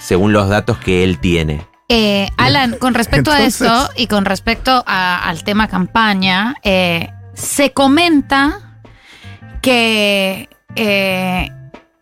según 0.00 0.32
los 0.32 0.48
datos 0.48 0.78
que 0.78 1.04
él 1.04 1.18
tiene. 1.18 1.66
Eh, 1.90 2.28
Alan, 2.36 2.76
con 2.78 2.94
respecto 2.94 3.30
Entonces- 3.32 3.62
a 3.62 3.84
esto 3.84 3.92
y 3.96 4.06
con 4.08 4.24
respecto 4.24 4.84
a- 4.86 5.18
al 5.28 5.42
tema 5.44 5.68
campaña, 5.68 6.54
eh, 6.62 7.08
se 7.34 7.72
comenta 7.72 8.80
que 9.62 10.48
eh, 10.76 11.50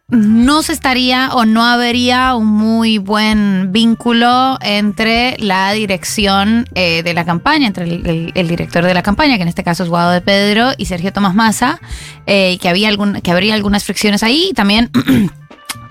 no 0.08 0.62
se 0.62 0.72
estaría 0.72 1.30
o 1.32 1.44
no 1.46 1.64
habría 1.64 2.34
un 2.34 2.46
muy 2.46 2.98
buen 2.98 3.72
vínculo 3.72 4.58
entre 4.60 5.36
la 5.38 5.72
dirección 5.72 6.66
eh, 6.74 7.02
de 7.02 7.14
la 7.14 7.24
campaña, 7.24 7.66
entre 7.66 7.84
el, 7.84 8.06
el- 8.06 8.32
el 8.34 8.48
director 8.48 8.84
de 8.84 8.94
la 8.94 9.02
campaña, 9.02 9.36
que 9.36 9.42
en 9.42 9.48
este 9.48 9.64
caso 9.64 9.82
es 9.84 9.88
Guado 9.88 10.10
de 10.10 10.20
Pedro, 10.20 10.72
y 10.76 10.86
Sergio 10.86 11.12
Tomás 11.12 11.34
Massa, 11.34 11.80
eh, 12.26 12.52
y 12.52 12.58
que, 12.58 12.68
había 12.68 12.88
algún, 12.88 13.20
que 13.20 13.30
habría 13.30 13.54
algunas 13.54 13.84
fricciones 13.84 14.22
ahí. 14.22 14.48
Y 14.50 14.54
también 14.54 14.90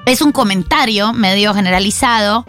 es 0.06 0.22
un 0.22 0.32
comentario 0.32 1.14
medio 1.14 1.54
generalizado 1.54 2.46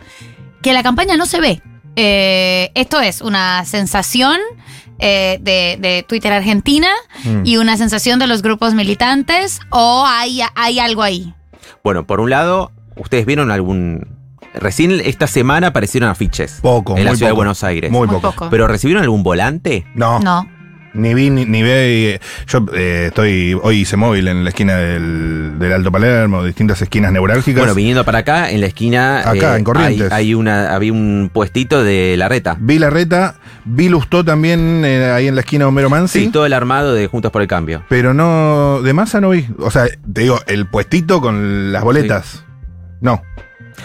que 0.62 0.72
la 0.72 0.82
campaña 0.82 1.16
no 1.16 1.26
se 1.26 1.40
ve. 1.40 1.62
Eh, 1.96 2.70
esto 2.74 3.00
es 3.00 3.20
una 3.22 3.64
sensación 3.64 4.38
eh, 4.98 5.38
de, 5.40 5.78
de 5.80 6.02
Twitter 6.06 6.32
Argentina 6.32 6.88
Mm. 7.24 7.42
y 7.44 7.56
una 7.56 7.76
sensación 7.76 8.18
de 8.18 8.26
los 8.26 8.42
grupos 8.42 8.74
militantes 8.74 9.60
o 9.70 10.04
hay, 10.06 10.40
hay 10.54 10.78
algo 10.78 11.02
ahí. 11.02 11.34
Bueno, 11.82 12.06
por 12.06 12.20
un 12.20 12.30
lado, 12.30 12.72
¿ustedes 12.96 13.26
vieron 13.26 13.50
algún... 13.50 14.06
Recién 14.54 14.90
esta 15.04 15.26
semana 15.26 15.68
aparecieron 15.68 16.08
afiches 16.08 16.60
Poco, 16.62 16.96
en 16.96 17.04
la 17.04 17.14
ciudad 17.14 17.30
de. 17.30 17.34
Buenos 17.36 17.62
Aires. 17.62 17.90
Muy, 17.90 18.08
poco. 18.08 18.48
¿Pero 18.50 18.66
recibieron 18.66 19.02
algún 19.02 19.22
volante? 19.22 19.86
No, 19.94 20.18
No. 20.20 20.48
Ni 20.96 21.14
vi 21.14 21.30
ni, 21.30 21.44
ni 21.44 21.62
ve. 21.62 22.20
Yo 22.46 22.66
eh, 22.74 23.06
estoy, 23.08 23.58
hoy 23.62 23.80
hice 23.80 23.96
móvil 23.96 24.28
en 24.28 24.44
la 24.44 24.50
esquina 24.50 24.76
del, 24.76 25.58
del 25.58 25.72
Alto 25.72 25.92
Palermo, 25.92 26.44
distintas 26.44 26.80
esquinas 26.82 27.12
neurálgicas. 27.12 27.60
Bueno, 27.60 27.74
viniendo 27.74 28.04
para 28.04 28.18
acá, 28.18 28.50
en 28.50 28.60
la 28.60 28.66
esquina 28.66 29.22
eh, 29.22 29.38
Acá, 29.38 29.56
en 29.56 29.64
Corrientes. 29.64 30.12
Hay, 30.12 30.26
hay 30.26 30.34
una, 30.34 30.74
había 30.74 30.92
un 30.92 31.30
puestito 31.32 31.84
de 31.84 32.16
la 32.16 32.28
reta. 32.28 32.56
Vi 32.58 32.78
la 32.78 32.90
reta, 32.90 33.36
vi 33.64 33.88
Lustó 33.88 34.24
también 34.24 34.82
eh, 34.84 35.10
ahí 35.10 35.28
en 35.28 35.34
la 35.34 35.42
esquina 35.42 35.64
de 35.64 35.68
Homero 35.68 35.90
Mansi. 35.90 36.24
Sí, 36.24 36.28
todo 36.28 36.46
el 36.46 36.52
armado 36.52 36.94
de 36.94 37.06
Juntos 37.06 37.30
por 37.30 37.42
el 37.42 37.48
Cambio. 37.48 37.84
Pero 37.88 38.14
no, 38.14 38.80
de 38.82 38.92
masa 38.92 39.20
no 39.20 39.30
vi. 39.30 39.46
O 39.58 39.70
sea, 39.70 39.86
te 40.12 40.22
digo, 40.22 40.40
el 40.46 40.66
puestito 40.66 41.20
con 41.20 41.72
las 41.72 41.84
boletas. 41.84 42.44
No. 43.00 43.22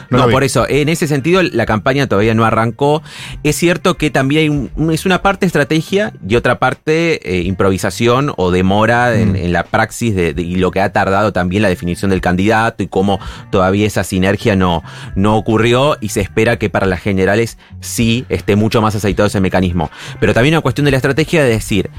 No, 0.09 0.29
por 0.29 0.43
eso, 0.43 0.65
en 0.67 0.89
ese 0.89 1.07
sentido 1.07 1.41
la 1.43 1.65
campaña 1.65 2.07
todavía 2.07 2.33
no 2.33 2.45
arrancó. 2.45 3.01
Es 3.43 3.55
cierto 3.55 3.95
que 3.97 4.09
también 4.09 4.41
hay 4.41 4.49
un- 4.49 4.91
es 4.91 5.05
una 5.05 5.21
parte 5.21 5.45
estrategia 5.45 6.13
y 6.27 6.35
otra 6.35 6.59
parte 6.59 7.19
eh, 7.37 7.41
improvisación 7.43 8.33
o 8.37 8.51
demora 8.51 9.15
en, 9.15 9.33
Mm. 9.33 9.35
en 9.37 9.53
la 9.53 9.63
praxis 9.63 10.15
de, 10.15 10.33
de- 10.33 10.41
y 10.41 10.55
lo 10.55 10.71
que 10.71 10.81
ha 10.81 10.91
tardado 10.91 11.31
también 11.33 11.61
la 11.61 11.69
definición 11.69 12.11
del 12.11 12.21
candidato 12.21 12.83
y 12.83 12.87
cómo 12.87 13.19
todavía 13.51 13.87
esa 13.87 14.03
sinergia 14.03 14.55
no, 14.55 14.83
no 15.15 15.37
ocurrió 15.37 15.97
y 16.01 16.09
se 16.09 16.21
espera 16.21 16.57
que 16.57 16.69
para 16.69 16.85
las 16.87 16.99
generales 17.01 17.57
sí 17.79 18.25
esté 18.29 18.55
mucho 18.55 18.81
más 18.81 18.95
aceitado 18.95 19.27
ese 19.27 19.39
mecanismo. 19.39 19.89
Pero 20.19 20.33
también 20.33 20.55
una 20.55 20.61
cuestión 20.61 20.85
de 20.85 20.91
la 20.91 20.97
estrategia 20.97 21.43
de 21.43 21.49
decir, 21.49 21.89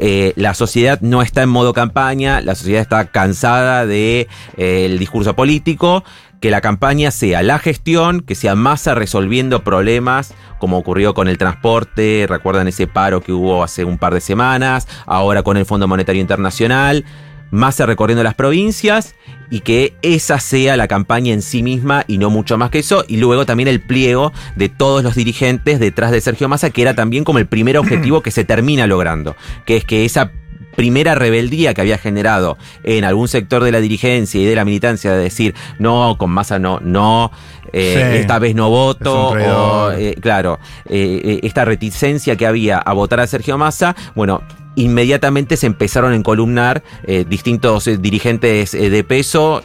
eh, 0.00 0.32
la 0.36 0.54
sociedad 0.54 1.00
no 1.00 1.22
está 1.22 1.42
en 1.42 1.48
modo 1.48 1.72
campaña, 1.72 2.40
la 2.40 2.54
sociedad 2.54 2.82
está 2.82 3.06
cansada 3.06 3.84
del 3.86 4.98
discurso 4.98 5.34
político, 5.34 6.04
que 6.40 6.50
la 6.50 6.60
campaña 6.60 7.10
sea 7.10 7.42
la 7.42 7.58
gestión, 7.58 8.20
que 8.20 8.34
sea 8.34 8.54
Massa 8.54 8.94
resolviendo 8.94 9.64
problemas, 9.64 10.34
como 10.58 10.78
ocurrió 10.78 11.14
con 11.14 11.28
el 11.28 11.38
transporte, 11.38 12.26
recuerdan 12.28 12.68
ese 12.68 12.86
paro 12.86 13.20
que 13.20 13.32
hubo 13.32 13.62
hace 13.62 13.84
un 13.84 13.98
par 13.98 14.14
de 14.14 14.20
semanas, 14.20 14.88
ahora 15.06 15.42
con 15.42 15.56
el 15.56 15.66
Fondo 15.66 15.88
Monetario 15.88 16.20
Internacional, 16.20 17.04
Massa 17.50 17.86
recorriendo 17.86 18.22
las 18.22 18.34
provincias 18.34 19.14
y 19.50 19.60
que 19.60 19.94
esa 20.02 20.38
sea 20.38 20.76
la 20.76 20.86
campaña 20.86 21.32
en 21.32 21.40
sí 21.40 21.62
misma 21.62 22.04
y 22.06 22.18
no 22.18 22.28
mucho 22.28 22.58
más 22.58 22.70
que 22.70 22.80
eso, 22.80 23.04
y 23.08 23.16
luego 23.16 23.46
también 23.46 23.68
el 23.68 23.80
pliego 23.80 24.32
de 24.56 24.68
todos 24.68 25.02
los 25.02 25.14
dirigentes 25.14 25.80
detrás 25.80 26.10
de 26.10 26.20
Sergio 26.20 26.48
Massa, 26.48 26.70
que 26.70 26.82
era 26.82 26.94
también 26.94 27.24
como 27.24 27.38
el 27.38 27.46
primer 27.46 27.78
objetivo 27.78 28.22
que 28.22 28.30
se 28.30 28.44
termina 28.44 28.86
logrando, 28.86 29.34
que 29.64 29.78
es 29.78 29.84
que 29.84 30.04
esa 30.04 30.32
primera 30.78 31.16
rebeldía 31.16 31.74
que 31.74 31.80
había 31.80 31.98
generado 31.98 32.56
en 32.84 33.02
algún 33.02 33.26
sector 33.26 33.64
de 33.64 33.72
la 33.72 33.80
dirigencia 33.80 34.40
y 34.40 34.44
de 34.44 34.54
la 34.54 34.64
militancia 34.64 35.10
de 35.12 35.24
decir, 35.24 35.56
no, 35.80 36.14
con 36.16 36.30
Massa 36.30 36.60
no, 36.60 36.78
no, 36.80 37.32
eh, 37.72 38.10
Sí. 38.12 38.18
esta 38.20 38.38
vez 38.38 38.54
no 38.54 38.70
voto, 38.70 39.30
o, 39.30 39.90
eh, 39.90 40.14
claro, 40.20 40.60
eh, 40.88 41.40
esta 41.42 41.64
reticencia 41.64 42.36
que 42.36 42.46
había 42.46 42.78
a 42.78 42.92
votar 42.92 43.18
a 43.18 43.26
Sergio 43.26 43.58
Massa, 43.58 43.96
bueno, 44.14 44.40
inmediatamente 44.76 45.56
se 45.56 45.66
empezaron 45.66 46.12
a 46.12 46.14
encolumnar 46.14 46.84
distintos 47.28 47.86
dirigentes 48.00 48.70
de 48.70 49.02
peso. 49.02 49.64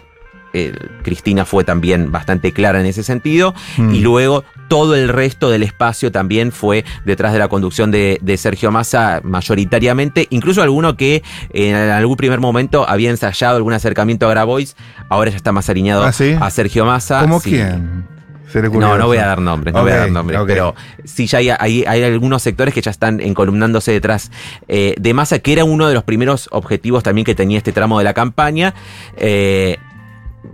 Eh, 0.53 0.73
Cristina 1.03 1.45
fue 1.45 1.63
también 1.63 2.11
bastante 2.11 2.51
clara 2.51 2.79
en 2.79 2.85
ese 2.85 3.03
sentido. 3.03 3.53
Mm. 3.77 3.93
Y 3.95 3.99
luego 4.01 4.43
todo 4.67 4.95
el 4.95 5.09
resto 5.09 5.49
del 5.49 5.63
espacio 5.63 6.11
también 6.11 6.51
fue 6.51 6.85
detrás 7.05 7.33
de 7.33 7.39
la 7.39 7.47
conducción 7.47 7.91
de, 7.91 8.17
de 8.21 8.37
Sergio 8.37 8.71
Massa 8.71 9.21
mayoritariamente. 9.23 10.27
Incluso 10.29 10.61
alguno 10.61 10.95
que 10.97 11.23
en 11.51 11.75
algún 11.75 12.17
primer 12.17 12.39
momento 12.39 12.87
había 12.87 13.09
ensayado 13.09 13.57
algún 13.57 13.73
acercamiento 13.73 14.27
a 14.27 14.29
Grabois, 14.29 14.75
ahora 15.09 15.29
ya 15.31 15.37
está 15.37 15.51
más 15.51 15.69
alineado 15.69 16.03
¿Ah, 16.03 16.11
sí? 16.11 16.35
a 16.39 16.49
Sergio 16.49 16.85
Massa. 16.85 17.19
¿Cómo 17.21 17.39
Sí. 17.39 17.51
quién? 17.51 18.11
No, 18.73 18.99
no 18.99 19.07
voy 19.07 19.17
a 19.17 19.25
dar 19.25 19.41
nombres, 19.41 19.73
no 19.73 19.81
voy 19.81 19.91
a 19.93 19.95
dar 19.97 20.11
nombres, 20.11 20.39
pero 20.45 20.75
sí 21.05 21.25
ya 21.25 21.39
hay, 21.39 21.49
hay- 21.49 21.85
hay 21.87 22.03
algunos 22.03 22.43
sectores 22.43 22.71
que 22.71 22.81
ya 22.81 22.91
están 22.91 23.19
encolumnándose 23.19 23.91
detrás 23.91 24.29
eh, 24.67 24.93
de 24.99 25.13
Massa, 25.15 25.39
que 25.39 25.53
era 25.53 25.63
uno 25.63 25.87
de 25.87 25.95
los 25.95 26.03
primeros 26.03 26.49
objetivos 26.51 27.01
también 27.01 27.25
que 27.25 27.33
tenía 27.33 27.57
este 27.57 27.71
tramo 27.71 27.97
de 27.97 28.03
la 28.03 28.13
campaña. 28.13 28.75
Eh, 29.17 29.77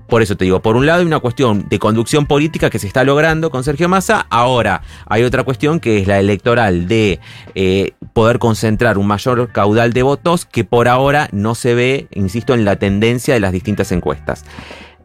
por 0.08 0.22
eso 0.22 0.36
te 0.36 0.46
digo, 0.46 0.62
por 0.62 0.76
un 0.76 0.86
lado 0.86 1.00
hay 1.00 1.06
una 1.06 1.20
cuestión 1.20 1.68
de 1.70 1.80
conducción 1.80 2.26
política 2.26 2.70
que 2.70 2.80
se 2.80 2.88
está 2.88 3.04
logrando 3.04 3.52
con 3.52 3.64
Sergio 3.64 3.90
Massa, 3.90 4.26
ahora 4.30 4.82
hay 5.06 5.24
otra 5.24 5.44
cuestión 5.44 5.80
que 5.80 6.00
es 6.00 6.08
la 6.08 6.20
electoral 6.20 6.88
de 6.88 7.20
eh, 7.56 7.94
poder 8.14 8.40
concentrar 8.40 8.98
un 8.98 9.08
mayor 9.08 9.52
caudal 9.52 9.94
de 9.94 10.04
votos 10.04 10.46
que 10.46 10.64
por 10.64 10.88
ahora 10.88 11.30
no 11.32 11.56
se 11.56 11.74
ve, 11.74 12.08
insisto, 12.12 12.54
en 12.54 12.66
la 12.66 12.78
tendencia 12.78 13.34
de 13.34 13.40
las 13.40 13.52
distintas 13.52 13.92
encuestas. 13.92 14.46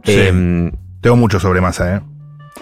Sí. 0.05 0.13
Em, 0.13 0.73
Tengo 1.01 1.17
mucho 1.17 1.39
sobre 1.39 1.61
masa, 1.61 1.97
¿eh? 1.97 2.01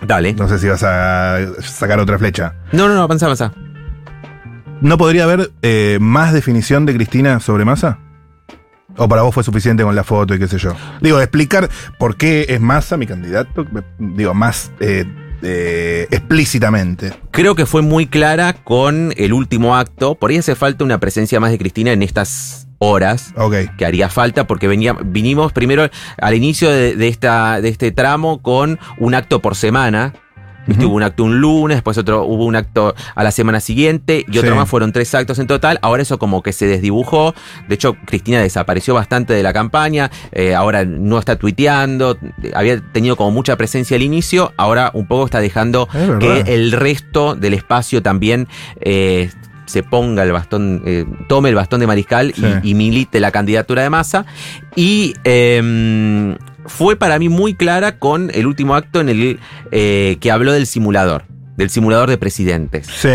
dale. 0.07 0.33
No 0.35 0.49
sé 0.49 0.59
si 0.59 0.69
vas 0.69 0.83
a 0.83 1.39
sacar 1.61 1.99
otra 2.01 2.19
flecha. 2.19 2.55
No, 2.73 2.89
no, 2.89 2.95
no, 2.95 3.03
avanza, 3.03 3.27
avanza. 3.27 3.53
¿No 4.81 4.99
podría 4.99 5.25
haber 5.25 5.53
eh, 5.63 5.99
más 6.01 6.33
definición 6.33 6.87
de 6.87 6.95
Cristina 6.95 7.39
sobre 7.39 7.65
masa? 7.65 7.99
¿O 8.97 9.09
para 9.09 9.23
vos 9.23 9.35
fue 9.35 9.43
suficiente 9.45 9.83
con 9.83 9.95
la 9.95 10.05
foto 10.05 10.35
y 10.35 10.39
qué 10.39 10.49
sé 10.49 10.59
yo? 10.59 10.75
Digo, 11.01 11.21
explicar 11.21 11.69
por 11.99 12.17
qué 12.17 12.47
es 12.49 12.61
masa 12.61 12.97
mi 12.97 13.07
candidato, 13.07 13.67
digo, 13.99 14.35
más 14.35 14.71
eh, 14.81 15.05
eh, 15.43 16.07
explícitamente. 16.11 17.13
Creo 17.31 17.55
que 17.55 17.67
fue 17.67 17.83
muy 17.83 18.07
clara 18.07 18.53
con 18.53 19.13
el 19.17 19.33
último 19.33 19.77
acto. 19.77 20.15
Por 20.15 20.31
ahí 20.31 20.39
hace 20.39 20.55
falta 20.55 20.85
una 20.85 20.99
presencia 20.99 21.41
más 21.41 21.51
de 21.51 21.59
Cristina 21.59 21.93
en 21.93 22.03
estas 22.03 22.69
horas. 22.79 23.33
Ok. 23.37 23.55
Que 23.77 23.87
haría 23.87 24.09
falta 24.09 24.47
porque 24.47 24.69
venía, 24.69 24.95
vinimos 25.05 25.53
primero 25.53 25.89
al 26.19 26.35
inicio 26.35 26.71
de, 26.71 26.95
de 26.97 27.09
esta, 27.09 27.61
de 27.61 27.69
este 27.69 27.93
tramo 27.93 28.43
con 28.43 28.79
un 28.99 29.15
acto 29.15 29.41
por 29.41 29.57
semana. 29.57 30.13
¿Viste? 30.67 30.85
Hubo 30.87 30.95
un 30.95 31.03
acto 31.03 31.25
un 31.25 31.41
lunes, 31.41 31.77
después 31.79 31.99
otro, 31.99 32.25
hubo 32.25 32.45
un 32.45 32.55
acto 32.55 32.95
a 33.15 33.25
la 33.25 33.31
semana 33.33 33.59
siguiente 33.61 34.25
y 34.29 34.39
otro 34.39 34.53
Sí. 34.53 34.57
más, 34.57 34.69
fueron 34.69 34.93
tres 34.93 35.13
actos 35.15 35.39
en 35.41 35.47
total. 35.49 35.79
Ahora 35.83 36.03
eso 36.03 36.19
como 36.19 36.43
que 36.43 36.53
se 36.53 36.67
desdibujó. 36.67 37.35
De 37.69 37.75
hecho, 37.75 37.97
Cristina 38.07 38.41
desapareció 38.41 38.95
bastante 38.95 39.33
de 39.35 39.43
la 39.43 39.53
campaña. 39.53 40.11
eh, 40.31 40.55
ahora 40.55 40.85
no 40.85 41.19
está 41.19 41.37
tuiteando. 41.37 42.17
Había 42.55 42.81
tenido 42.93 43.17
como 43.17 43.31
mucha 43.33 43.57
presencia 43.57 43.97
al 43.97 44.03
inicio. 44.03 44.53
Ahora 44.57 44.91
un 44.95 45.07
poco 45.07 45.25
está 45.25 45.41
dejando 45.41 45.89
Es 45.93 46.11
que 46.21 46.55
el 46.55 46.73
resto 46.73 47.35
del 47.35 47.55
espacio 47.55 48.01
también 48.03 48.47
eh, 48.81 49.31
se 49.67 49.83
ponga 49.83 50.23
el 50.23 50.33
bastón, 50.33 50.83
eh, 50.87 51.05
tome 51.29 51.49
el 51.49 51.55
bastón 51.55 51.81
de 51.81 51.87
mariscal 51.87 52.33
Sí. 52.37 52.45
y, 52.63 52.71
y 52.71 52.75
milite 52.75 53.21
la 53.21 53.31
candidatura 53.31 53.83
de 53.83 53.91
masa. 53.91 54.27
Y 54.77 55.15
eh, 55.25 56.37
fue 56.67 56.97
para 56.97 57.19
mí 57.19 57.29
muy 57.29 57.55
clara 57.55 57.99
con 57.99 58.31
el 58.35 58.47
último 58.47 58.75
acto 58.75 59.01
en 59.01 59.09
el 59.09 59.41
eh, 59.71 60.17
que 60.21 60.31
habló 60.31 60.53
del 60.53 60.67
simulador, 60.67 61.25
del 61.57 61.71
simulador 61.71 62.09
de 62.09 62.19
presidentes. 62.19 62.87
Sí. 62.87 63.09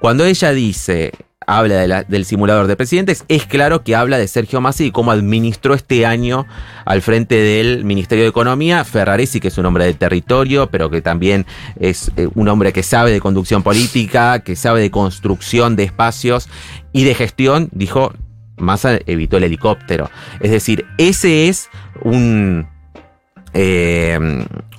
Cuando 0.00 0.24
ella 0.24 0.52
dice, 0.52 1.12
habla 1.46 1.76
de 1.76 1.88
la- 1.88 2.02
del 2.04 2.24
simulador 2.24 2.66
de 2.66 2.76
presidentes, 2.76 3.24
es 3.28 3.46
claro 3.46 3.82
que 3.84 3.94
habla 3.96 4.18
de 4.18 4.26
Sergio 4.28 4.60
Massa 4.60 4.82
y 4.84 4.90
cómo 4.90 5.10
administró 5.12 5.74
este 5.74 6.06
año 6.06 6.46
al 6.84 7.02
frente 7.02 7.36
del 7.36 7.84
Ministerio 7.84 8.24
de 8.24 8.30
Economía. 8.30 8.84
Ferraresi, 8.84 9.40
que 9.40 9.48
es 9.48 9.58
un 9.58 9.66
hombre 9.66 9.84
de 9.84 9.94
territorio, 9.94 10.68
pero 10.70 10.90
que 10.90 11.00
también 11.02 11.46
es 11.78 12.10
eh, 12.16 12.28
un 12.34 12.48
hombre 12.48 12.72
que 12.72 12.82
sabe 12.82 13.10
de 13.12 13.20
conducción 13.20 13.62
política, 13.62 14.40
que 14.40 14.54
sabe 14.56 14.80
de 14.80 14.90
construcción 14.90 15.76
de 15.76 15.84
espacios 15.84 16.48
y 16.92 17.04
de 17.04 17.14
gestión, 17.14 17.68
dijo, 17.72 18.12
Massa 18.58 18.98
evitó 19.06 19.38
el 19.38 19.44
helicóptero. 19.44 20.10
Es 20.40 20.50
decir, 20.50 20.84
ese 20.98 21.48
es 21.48 21.68
un 22.02 22.66
eh, 23.52 24.18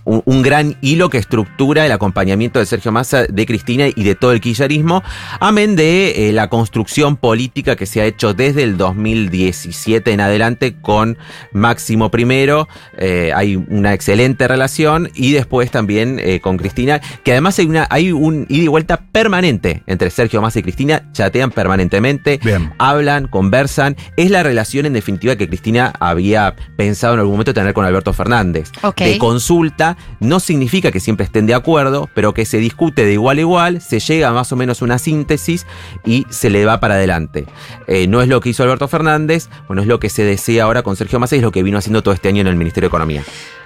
un, 0.05 0.21
un 0.25 0.41
gran 0.41 0.75
hilo 0.81 1.09
que 1.09 1.17
estructura 1.17 1.85
el 1.85 1.91
acompañamiento 1.91 2.59
de 2.59 2.65
Sergio 2.65 2.91
Massa, 2.91 3.23
de 3.23 3.45
Cristina 3.45 3.87
y 3.87 4.03
de 4.03 4.15
todo 4.15 4.31
el 4.31 4.41
kirchnerismo, 4.41 5.03
amén 5.39 5.75
de 5.75 6.29
eh, 6.29 6.33
la 6.33 6.49
construcción 6.49 7.17
política 7.17 7.75
que 7.75 7.85
se 7.85 8.01
ha 8.01 8.05
hecho 8.05 8.33
desde 8.33 8.63
el 8.63 8.77
2017 8.77 10.11
en 10.11 10.21
adelante 10.21 10.75
con 10.81 11.17
Máximo 11.51 12.09
primero, 12.09 12.67
eh, 12.97 13.31
hay 13.35 13.55
una 13.55 13.93
excelente 13.93 14.47
relación 14.47 15.09
y 15.13 15.31
después 15.31 15.71
también 15.71 16.19
eh, 16.19 16.39
con 16.39 16.57
Cristina, 16.57 16.99
que 17.23 17.31
además 17.31 17.59
hay, 17.59 17.65
una, 17.65 17.87
hay 17.89 18.11
un 18.11 18.45
ida 18.49 18.63
y 18.63 18.67
vuelta 18.67 19.01
permanente 19.11 19.83
entre 19.87 20.09
Sergio 20.09 20.41
Massa 20.41 20.59
y 20.59 20.63
Cristina, 20.63 21.09
chatean 21.13 21.51
permanentemente, 21.51 22.39
Bien. 22.43 22.73
hablan, 22.77 23.27
conversan. 23.27 23.95
Es 24.17 24.31
la 24.31 24.43
relación 24.43 24.85
en 24.85 24.93
definitiva 24.93 25.35
que 25.35 25.47
Cristina 25.47 25.93
había 25.99 26.55
pensado 26.77 27.13
en 27.13 27.19
algún 27.19 27.33
momento 27.33 27.53
tener 27.53 27.73
con 27.73 27.85
Alberto 27.85 28.13
Fernández. 28.13 28.71
Ok. 28.81 29.01
De 29.01 29.17
consulta 29.17 29.92
no 30.19 30.39
significa 30.39 30.91
que 30.91 30.99
siempre 30.99 31.25
estén 31.25 31.45
de 31.45 31.53
acuerdo, 31.53 32.09
pero 32.13 32.33
que 32.33 32.45
se 32.45 32.57
discute 32.57 33.05
de 33.05 33.13
igual 33.13 33.37
a 33.37 33.41
igual, 33.41 33.81
se 33.81 33.99
llega 33.99 34.29
a 34.29 34.33
más 34.33 34.51
o 34.51 34.55
menos 34.55 34.81
una 34.81 34.97
síntesis 34.97 35.65
y 36.05 36.25
se 36.29 36.49
le 36.49 36.65
va 36.65 36.79
para 36.79 36.95
adelante. 36.95 37.45
Eh, 37.87 38.07
no 38.07 38.21
es 38.21 38.27
lo 38.27 38.41
que 38.41 38.49
hizo 38.49 38.63
Alberto 38.63 38.87
Fernández, 38.87 39.49
bueno, 39.67 39.81
es 39.81 39.87
lo 39.87 39.99
que 39.99 40.09
se 40.09 40.23
desea 40.23 40.63
ahora 40.63 40.83
con 40.83 40.95
Sergio 40.95 41.19
Massa 41.19 41.35
y 41.35 41.39
es 41.39 41.43
lo 41.43 41.51
que 41.51 41.63
vino 41.63 41.77
haciendo 41.77 42.03
todo 42.03 42.13
este 42.13 42.29
año 42.29 42.41
en 42.41 42.47
el 42.47 42.55
Ministerio 42.55 42.87
de 42.87 42.91
Economía. 42.91 43.23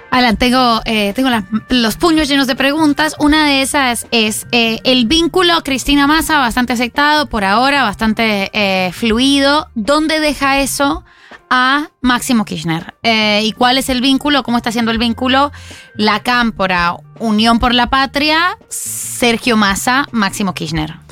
Alan, 0.10 0.38
tengo, 0.38 0.82
eh, 0.86 1.12
tengo 1.14 1.30
los 1.68 1.98
puños 1.98 2.30
llenos 2.30 2.48
de 2.48 2.56
preguntas. 2.56 3.16
Una 3.20 3.46
de 3.46 3.62
esas 3.62 4.08
es 4.12 4.48
eh, 4.54 4.80
el 4.86 5.06
vínculo 5.06 5.62
Cristina 5.66 6.08
Massa, 6.08 6.38
bastante 6.38 6.72
aceptado 6.72 7.28
por 7.28 7.44
ahora, 7.44 7.84
bastante 7.84 8.92
fluido. 8.94 9.68
¿Dónde 9.76 10.22
deja 10.22 10.60
eso 10.60 11.04
a 11.50 11.90
Máximo 12.02 12.46
Kirchner? 12.46 12.96
Eh, 13.04 13.42
¿Y 13.44 13.52
cuál 13.54 13.78
es 13.78 13.90
el 13.90 14.02
vínculo? 14.02 14.44
¿Cómo 14.44 14.58
está 14.58 14.70
haciendo 14.70 14.92
el 14.92 14.98
vínculo? 14.98 15.52
La 15.96 16.22
Cámpora, 16.22 16.96
Unión 17.20 17.60
por 17.60 17.74
la 17.74 17.90
Patria, 17.90 18.58
Sergio 18.70 19.58
Massa, 19.58 20.06
Máximo 20.12 20.54
Kirchner. 20.54 21.07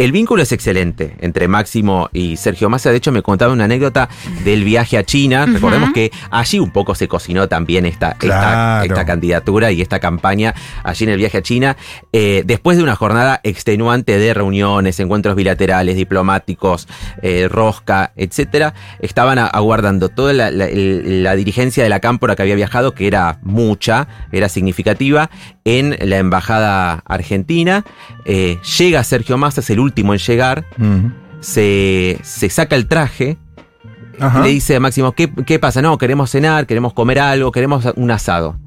El 0.00 0.12
vínculo 0.12 0.42
es 0.42 0.50
excelente 0.50 1.14
entre 1.20 1.46
Máximo 1.46 2.08
y 2.14 2.36
Sergio 2.38 2.70
Massa. 2.70 2.90
De 2.90 2.96
hecho, 2.96 3.12
me 3.12 3.20
contaba 3.20 3.52
una 3.52 3.64
anécdota 3.64 4.08
del 4.44 4.64
viaje 4.64 4.96
a 4.96 5.04
China. 5.04 5.44
Recordemos 5.44 5.92
que 5.92 6.10
allí 6.30 6.58
un 6.58 6.70
poco 6.70 6.94
se 6.94 7.06
cocinó 7.06 7.48
también 7.48 7.84
esta, 7.84 8.12
esta- 8.12 8.26
Claro. 8.26 8.84
esta 8.86 9.04
candidatura 9.04 9.70
y 9.72 9.82
esta 9.82 10.00
campaña 10.00 10.54
allí 10.84 11.04
en 11.04 11.10
el 11.10 11.18
viaje 11.18 11.36
a 11.36 11.42
China. 11.42 11.76
Eh, 12.14 12.44
después 12.46 12.78
de 12.78 12.82
una 12.82 12.96
jornada 12.96 13.40
extenuante 13.44 14.18
de 14.18 14.32
reuniones, 14.32 14.98
encuentros 15.00 15.36
bilaterales, 15.36 15.96
diplomáticos, 15.96 16.88
eh, 17.20 17.46
rosca, 17.50 18.12
etcétera, 18.16 18.72
estaban 19.00 19.38
aguardando 19.38 20.08
toda 20.08 20.32
la, 20.32 20.50
la 20.50 21.36
dirigencia 21.36 21.82
de 21.82 21.90
la 21.90 22.00
cámpora 22.00 22.36
que 22.36 22.42
había 22.42 22.54
viajado, 22.54 22.94
que 22.94 23.06
era 23.06 23.38
mucha, 23.42 24.08
era 24.32 24.48
significativa, 24.48 25.28
en 25.66 25.94
la 26.00 26.16
embajada 26.16 27.02
argentina. 27.04 27.84
Eh, 28.24 28.58
llega 28.78 29.04
Sergio 29.04 29.36
Massa, 29.36 29.60
es 29.60 29.68
el 29.68 29.78
último 29.78 29.89
en 29.96 30.18
llegar, 30.18 30.64
se, 31.40 32.18
se 32.22 32.50
saca 32.50 32.76
el 32.76 32.86
traje. 32.86 33.38
Ajá. 34.18 34.40
Y 34.40 34.42
le 34.42 34.48
dice 34.50 34.76
a 34.76 34.80
Máximo, 34.80 35.12
¿qué, 35.12 35.32
¿qué 35.46 35.58
pasa? 35.58 35.80
No, 35.80 35.96
queremos 35.96 36.30
cenar, 36.30 36.66
queremos 36.66 36.92
comer 36.92 37.18
algo, 37.20 37.52
queremos 37.52 37.86
un 37.96 38.10
asado. 38.10 38.58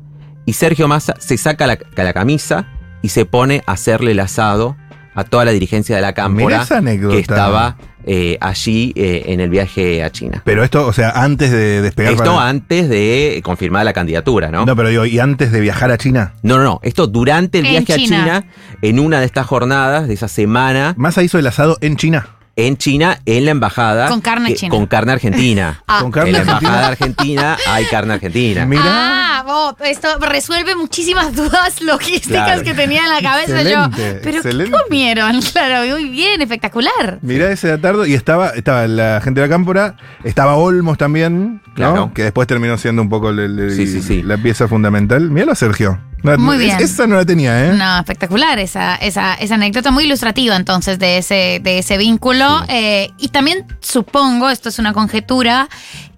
Y 0.45 0.53
Sergio 0.53 0.87
Massa 0.87 1.15
se 1.19 1.37
saca 1.37 1.67
la, 1.67 1.77
la 1.95 2.13
camisa 2.13 2.67
y 3.01 3.09
se 3.09 3.25
pone 3.25 3.63
a 3.67 3.73
hacerle 3.73 4.11
el 4.11 4.19
asado 4.19 4.75
a 5.15 5.23
toda 5.23 5.45
la 5.45 5.51
dirigencia 5.51 5.95
de 5.95 6.01
la 6.01 6.13
anécdota. 6.17 7.13
que 7.13 7.19
estaba 7.19 7.77
eh, 8.05 8.37
allí 8.41 8.91
eh, 8.95 9.23
en 9.27 9.39
el 9.39 9.49
viaje 9.49 10.03
a 10.03 10.11
China. 10.11 10.41
Pero 10.45 10.63
esto, 10.63 10.85
o 10.87 10.93
sea, 10.93 11.09
antes 11.11 11.51
de 11.51 11.81
despegar. 11.81 12.13
Esto 12.13 12.35
para- 12.35 12.49
antes 12.49 12.89
de 12.89 13.41
confirmar 13.43 13.85
la 13.85 13.93
candidatura, 13.93 14.49
¿no? 14.51 14.65
No, 14.65 14.75
pero 14.75 14.89
digo, 14.89 15.05
¿y 15.05 15.19
antes 15.19 15.51
de 15.51 15.59
viajar 15.61 15.91
a 15.91 15.97
China? 15.97 16.33
No, 16.41 16.57
no, 16.57 16.63
no. 16.63 16.79
Esto 16.83 17.07
durante 17.07 17.59
el 17.59 17.65
En 17.65 17.71
viaje 17.71 17.95
China. 17.95 18.17
a 18.17 18.41
China, 18.41 18.51
en 18.81 18.99
una 18.99 19.19
de 19.19 19.25
estas 19.25 19.45
jornadas, 19.45 20.07
de 20.07 20.13
esa 20.13 20.27
semana, 20.27 20.93
Massa 20.97 21.23
hizo 21.23 21.39
el 21.39 21.47
asado 21.47 21.77
en 21.81 21.95
China. 21.97 22.27
En 22.55 22.77
China, 22.77 23.17
en 23.25 23.45
la 23.45 23.51
embajada. 23.51 24.07
Con 24.09 24.21
carne 24.21 24.49
que- 24.49 24.55
china. 24.55 24.69
Con 24.69 24.85
carne 24.87 25.11
argentina. 25.13 25.81
Ah. 25.87 25.99
Con 26.01 26.11
carne 26.11 26.29
en 26.29 26.35
la 26.35 26.41
embajada 26.41 26.87
argentina 26.87 27.57
hay 27.67 27.85
carne 27.85 28.13
argentina. 28.13 28.65
Mirá. 28.67 28.81
Ah, 28.85 29.43
vos, 29.45 29.75
esto 29.85 30.07
resuelve 30.19 30.75
muchísimas 30.75 31.35
dudas 31.35 31.81
logísticas 31.81 32.45
Claro. 32.45 32.63
que 32.63 32.73
tenía 32.73 33.01
en 33.03 33.09
la 33.09 33.21
cabeza 33.21 33.61
Excelente, 33.61 33.97
yo. 34.15 34.19
Pero 34.23 34.37
excelente. 34.37 34.71
¿qué 34.71 34.83
comieron? 34.83 35.41
Claro, 35.41 35.91
muy 35.93 36.09
bien, 36.09 36.41
espectacular. 36.41 37.19
Mirá 37.21 37.51
ese 37.51 37.71
atardo. 37.71 38.05
Y 38.05 38.13
estaba, 38.13 38.49
estaba 38.51 38.87
la 38.87 39.19
gente 39.21 39.41
de 39.41 39.47
la 39.47 39.53
cámpora, 39.53 39.95
estaba 40.23 40.55
Olmos 40.55 40.97
también, 40.97 41.55
¿no? 41.55 41.73
Claro. 41.75 42.11
Que 42.13 42.23
después 42.23 42.47
terminó 42.47 42.77
siendo 42.77 43.01
un 43.01 43.09
poco 43.09 43.29
el- 43.31 43.39
el- 43.39 43.71
Sí, 43.75 43.87
sí, 43.87 44.01
sí. 44.01 44.21
la 44.23 44.37
pieza 44.37 44.67
fundamental. 44.67 45.29
Míralo, 45.29 45.55
Sergio. 45.55 45.99
No, 46.23 46.37
Muy 46.37 46.57
bien. 46.57 46.77
es- 46.77 46.91
Esa 46.93 47.05
no 47.05 47.15
la 47.17 47.25
tenía, 47.25 47.65
¿eh? 47.67 47.73
No, 47.73 47.99
espectacular 47.99 48.57
esa, 48.59 48.95
esa, 48.95 49.33
esa 49.35 49.55
anécdota 49.55 49.91
muy 49.91 50.05
ilustrativa 50.05 50.55
entonces 50.55 50.97
de 50.97 51.17
ese, 51.17 51.59
de 51.61 51.79
ese 51.79 51.97
vínculo. 51.97 52.63
Eh, 52.69 53.09
y 53.17 53.27
también 53.27 53.65
supongo, 53.81 54.49
esto 54.49 54.69
es 54.69 54.79
una 54.79 54.93
conjetura, 54.93 55.67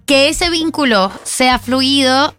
que 0.06 0.30
ese 0.30 0.50
vínculo 0.52 1.12
sea 1.24 1.58
fluido 1.58 2.36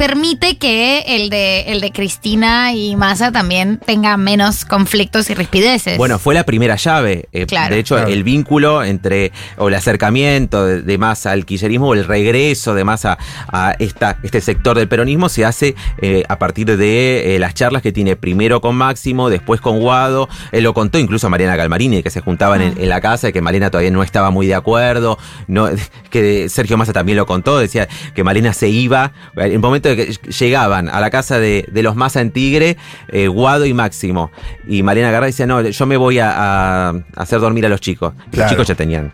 permite 0.00 0.56
que 0.56 1.00
el 1.08 1.28
de, 1.28 1.60
el 1.72 1.82
de 1.82 1.92
Cristina 1.92 2.72
y 2.72 2.96
Massa 2.96 3.32
también 3.32 3.78
tenga 3.84 4.16
menos 4.16 4.64
conflictos 4.64 5.28
y 5.28 5.34
rispideces. 5.34 5.98
Bueno, 5.98 6.18
fue 6.18 6.32
la 6.32 6.44
primera 6.44 6.76
llave. 6.76 7.28
Eh, 7.34 7.44
Claro. 7.44 7.74
De 7.74 7.80
hecho, 7.80 7.96
Claro. 7.96 8.08
el 8.10 8.24
vínculo 8.24 8.82
entre, 8.82 9.30
o 9.58 9.68
el 9.68 9.74
acercamiento 9.74 10.64
de, 10.64 10.80
de 10.80 10.96
Massa 10.96 11.32
al 11.32 11.44
kirchnerismo, 11.44 11.88
o 11.88 11.92
el 11.94 12.06
regreso 12.06 12.74
de 12.74 12.82
Massa 12.82 13.18
a 13.48 13.74
esta, 13.78 14.16
este 14.22 14.40
sector 14.40 14.78
del 14.78 14.88
peronismo, 14.88 15.28
se 15.28 15.44
hace 15.44 15.74
eh, 16.00 16.24
a 16.30 16.38
partir 16.38 16.78
de 16.78 17.36
eh, 17.36 17.38
las 17.38 17.52
charlas 17.52 17.82
que 17.82 17.92
tiene 17.92 18.16
primero 18.16 18.62
con 18.62 18.76
Máximo, 18.76 19.28
después 19.28 19.60
con 19.60 19.80
Guado. 19.80 20.30
Él 20.50 20.64
lo 20.64 20.72
contó 20.72 20.98
incluso 20.98 21.26
a 21.26 21.30
Mariana 21.30 21.56
Galmarini, 21.56 22.02
que 22.02 22.08
se 22.08 22.22
juntaban 22.22 22.62
en, 22.62 22.80
en 22.80 22.88
la 22.88 23.02
casa, 23.02 23.28
y 23.28 23.32
que 23.34 23.42
Mariana 23.42 23.68
todavía 23.70 23.90
no 23.90 24.02
estaba 24.02 24.30
muy 24.30 24.46
de 24.46 24.54
acuerdo. 24.54 25.18
No, 25.46 25.68
que 26.10 26.48
Sergio 26.48 26.78
Massa 26.78 26.94
también 26.94 27.18
lo 27.18 27.26
contó, 27.26 27.58
decía 27.58 27.86
que 28.14 28.24
Mariana 28.24 28.54
se 28.54 28.70
iba. 28.70 29.12
En 29.36 29.52
el 29.52 29.58
momento 29.58 29.89
de 29.96 30.06
que 30.06 30.12
llegaban 30.32 30.88
a 30.88 31.00
la 31.00 31.10
casa 31.10 31.38
de, 31.38 31.66
de 31.70 31.82
los 31.82 31.96
Massa 31.96 32.20
en 32.20 32.30
Tigre, 32.30 32.76
eh, 33.08 33.28
Guado 33.28 33.66
y 33.66 33.74
Máximo. 33.74 34.30
Y 34.66 34.82
Mariana 34.82 35.10
Garra 35.10 35.26
decía, 35.26 35.46
no, 35.46 35.60
yo 35.62 35.86
me 35.86 35.96
voy 35.96 36.18
a, 36.18 36.88
a 36.90 36.94
hacer 37.16 37.40
dormir 37.40 37.66
a 37.66 37.68
los 37.68 37.80
chicos. 37.80 38.14
Claro. 38.30 38.42
Los 38.44 38.50
chicos 38.50 38.66
ya 38.68 38.74
tenían 38.74 39.12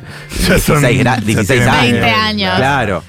Ya 0.48 0.58
son- 0.58 0.80
16, 0.80 1.00
gra- 1.00 1.16
ya 1.18 1.20
16 1.20 1.46
tienen 1.46 1.68
años. 1.68 1.92
20 1.92 2.10
años. 2.10 2.56
Claro. 2.56 3.04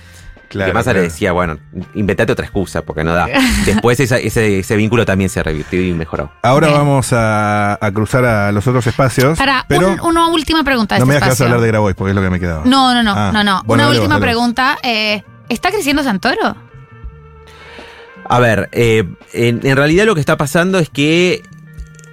Claro, 0.50 0.70
que 0.70 0.74
Massa 0.76 0.92
claro. 0.92 1.00
le 1.00 1.04
decía, 1.06 1.32
bueno, 1.32 1.58
inventate 1.96 2.32
otra 2.32 2.46
excusa 2.46 2.84
porque 2.84 3.04
no 3.04 3.12
da. 3.12 3.26
Después 3.66 4.00
esa- 4.00 4.20
ese, 4.20 4.60
ese 4.60 4.76
vínculo 4.76 5.04
también 5.04 5.32
se 5.32 5.42
revirtió 5.42 5.82
y 5.82 5.94
mejoró. 5.94 6.32
Ahora 6.44 6.68
Bien. 6.68 6.80
vamos 6.80 7.12
a, 7.12 7.74
a 7.84 7.92
cruzar 7.92 8.24
a 8.24 8.52
los 8.52 8.68
otros 8.68 8.86
espacios. 8.86 9.36
Para 9.40 9.66
pero 9.68 9.90
un- 9.94 10.00
una 10.02 10.28
última 10.28 10.64
pregunta 10.64 10.94
de 10.94 11.00
no 11.00 11.08
me 11.08 11.16
este 11.16 11.26
a 11.26 11.28
espacio. 11.30 11.46
hablar 11.46 11.62
de 11.62 11.68
Grabois 11.70 11.96
porque 11.96 12.12
es 12.12 12.16
lo 12.16 12.22
que 12.22 12.30
me 12.30 12.40
quedaba. 12.40 12.62
No, 12.66 12.94
no, 12.94 13.02
no, 13.02 13.14
Ah, 13.18 13.32
no, 13.34 13.44
no. 13.44 13.64
bueno, 13.66 13.86
una 13.90 13.98
última 13.98 14.20
pregunta. 14.20 14.78
eh, 14.84 15.24
¿Está 15.50 15.72
creciendo 15.72 16.04
Santoro? 16.04 16.56
A 18.26 18.40
ver, 18.40 18.70
eh, 18.72 19.04
en, 19.34 19.60
en 19.66 19.76
realidad 19.78 20.06
lo 20.06 20.14
que 20.16 20.22
está 20.22 20.38
pasando 20.38 20.80
es 20.80 20.90
que 20.90 21.44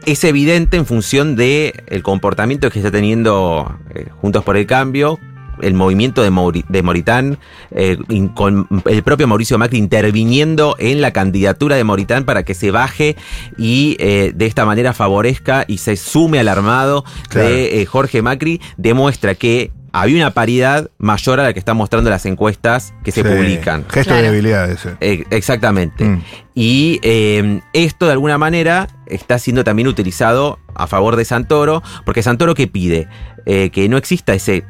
es 0.07 0.25
evidente 0.25 0.77
en 0.77 0.87
función 0.87 1.37
de 1.37 1.75
el 1.89 2.03
comportamiento 2.03 2.71
que 2.71 2.79
está 2.79 2.91
teniendo 2.91 3.79
eh, 3.95 4.07
Juntos 4.21 4.43
por 4.45 4.57
el 4.57 4.67
Cambio, 4.67 5.19
el 5.63 5.75
movimiento 5.75 6.23
de, 6.23 6.31
Mauri- 6.31 6.65
de 6.69 6.83
Moritán, 6.83 7.39
eh, 7.71 7.99
con 8.35 8.67
el 8.87 9.03
propio 9.03 9.29
Mauricio 9.29 9.59
Macri 9.59 9.77
interviniendo 9.79 10.75
en 10.79 11.03
la 11.03 11.13
candidatura 11.13 11.77
de 11.77 11.85
Moritán 11.85 12.25
para 12.25 12.45
que 12.45 12.55
se 12.55 12.71
baje 12.71 13.15
y 13.59 13.97
eh, 14.01 14.33
de 14.35 14.47
esta 14.47 14.65
manera 14.65 14.95
favorezca 14.95 15.65
y 15.69 15.77
se 15.79 15.97
sume 15.97 16.39
al 16.41 16.49
armado 16.49 17.05
Claro. 17.29 17.49
de 17.49 17.83
eh, 17.83 17.87
Jorge 17.87 18.23
Macri, 18.23 18.59
demuestra 18.79 19.35
que 19.35 19.71
había 19.93 20.17
una 20.17 20.33
paridad 20.33 20.91
mayor 20.99 21.41
a 21.41 21.45
la 21.45 21.53
que 21.53 21.59
están 21.59 21.77
mostrando 21.77 22.11
las 22.11 22.25
encuestas 22.27 22.95
que 23.05 23.13
se 23.13 23.23
Sí, 23.23 23.29
publican. 23.29 23.85
Gesto 23.89 24.11
Claro. 24.11 24.23
de 24.23 24.29
debilidad 24.31 24.71
ese. 24.71 24.97
Eh, 25.01 25.25
exactamente. 25.31 26.05
Mm. 26.05 26.23
Y 26.55 27.01
eh, 27.03 27.61
esto 27.73 28.07
de 28.07 28.13
alguna 28.13 28.39
manera 28.39 28.89
está 29.07 29.39
siendo 29.39 29.65
también 29.65 29.89
utilizado 29.89 30.59
a 30.75 30.87
favor 30.87 31.17
de 31.17 31.25
Santoro, 31.25 31.83
porque 32.05 32.23
Santoro 32.23 32.55
que 32.55 32.67
pide 32.67 33.09
Eh, 33.47 33.71
que 33.71 33.89
no 33.89 33.97
exista 33.97 34.35
ese 34.35 34.65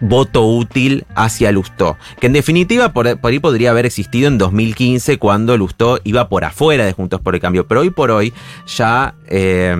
voto 0.00 0.46
útil 0.46 1.06
hacia 1.16 1.50
Lustó, 1.50 1.96
que 2.20 2.26
en 2.26 2.34
definitiva 2.34 2.92
por, 2.92 3.18
por 3.20 3.30
ahí 3.32 3.38
podría 3.38 3.70
haber 3.70 3.86
existido 3.86 4.28
en 4.28 4.36
2015 4.36 5.18
cuando 5.18 5.56
Lustó 5.56 5.98
iba 6.04 6.28
por 6.28 6.44
afuera 6.44 6.84
de 6.84 6.92
Juntos 6.92 7.20
por 7.22 7.34
el 7.34 7.40
Cambio, 7.40 7.66
pero 7.66 7.80
hoy 7.80 7.88
por 7.90 8.10
hoy 8.10 8.34
ya 8.66 9.14
eh, 9.28 9.74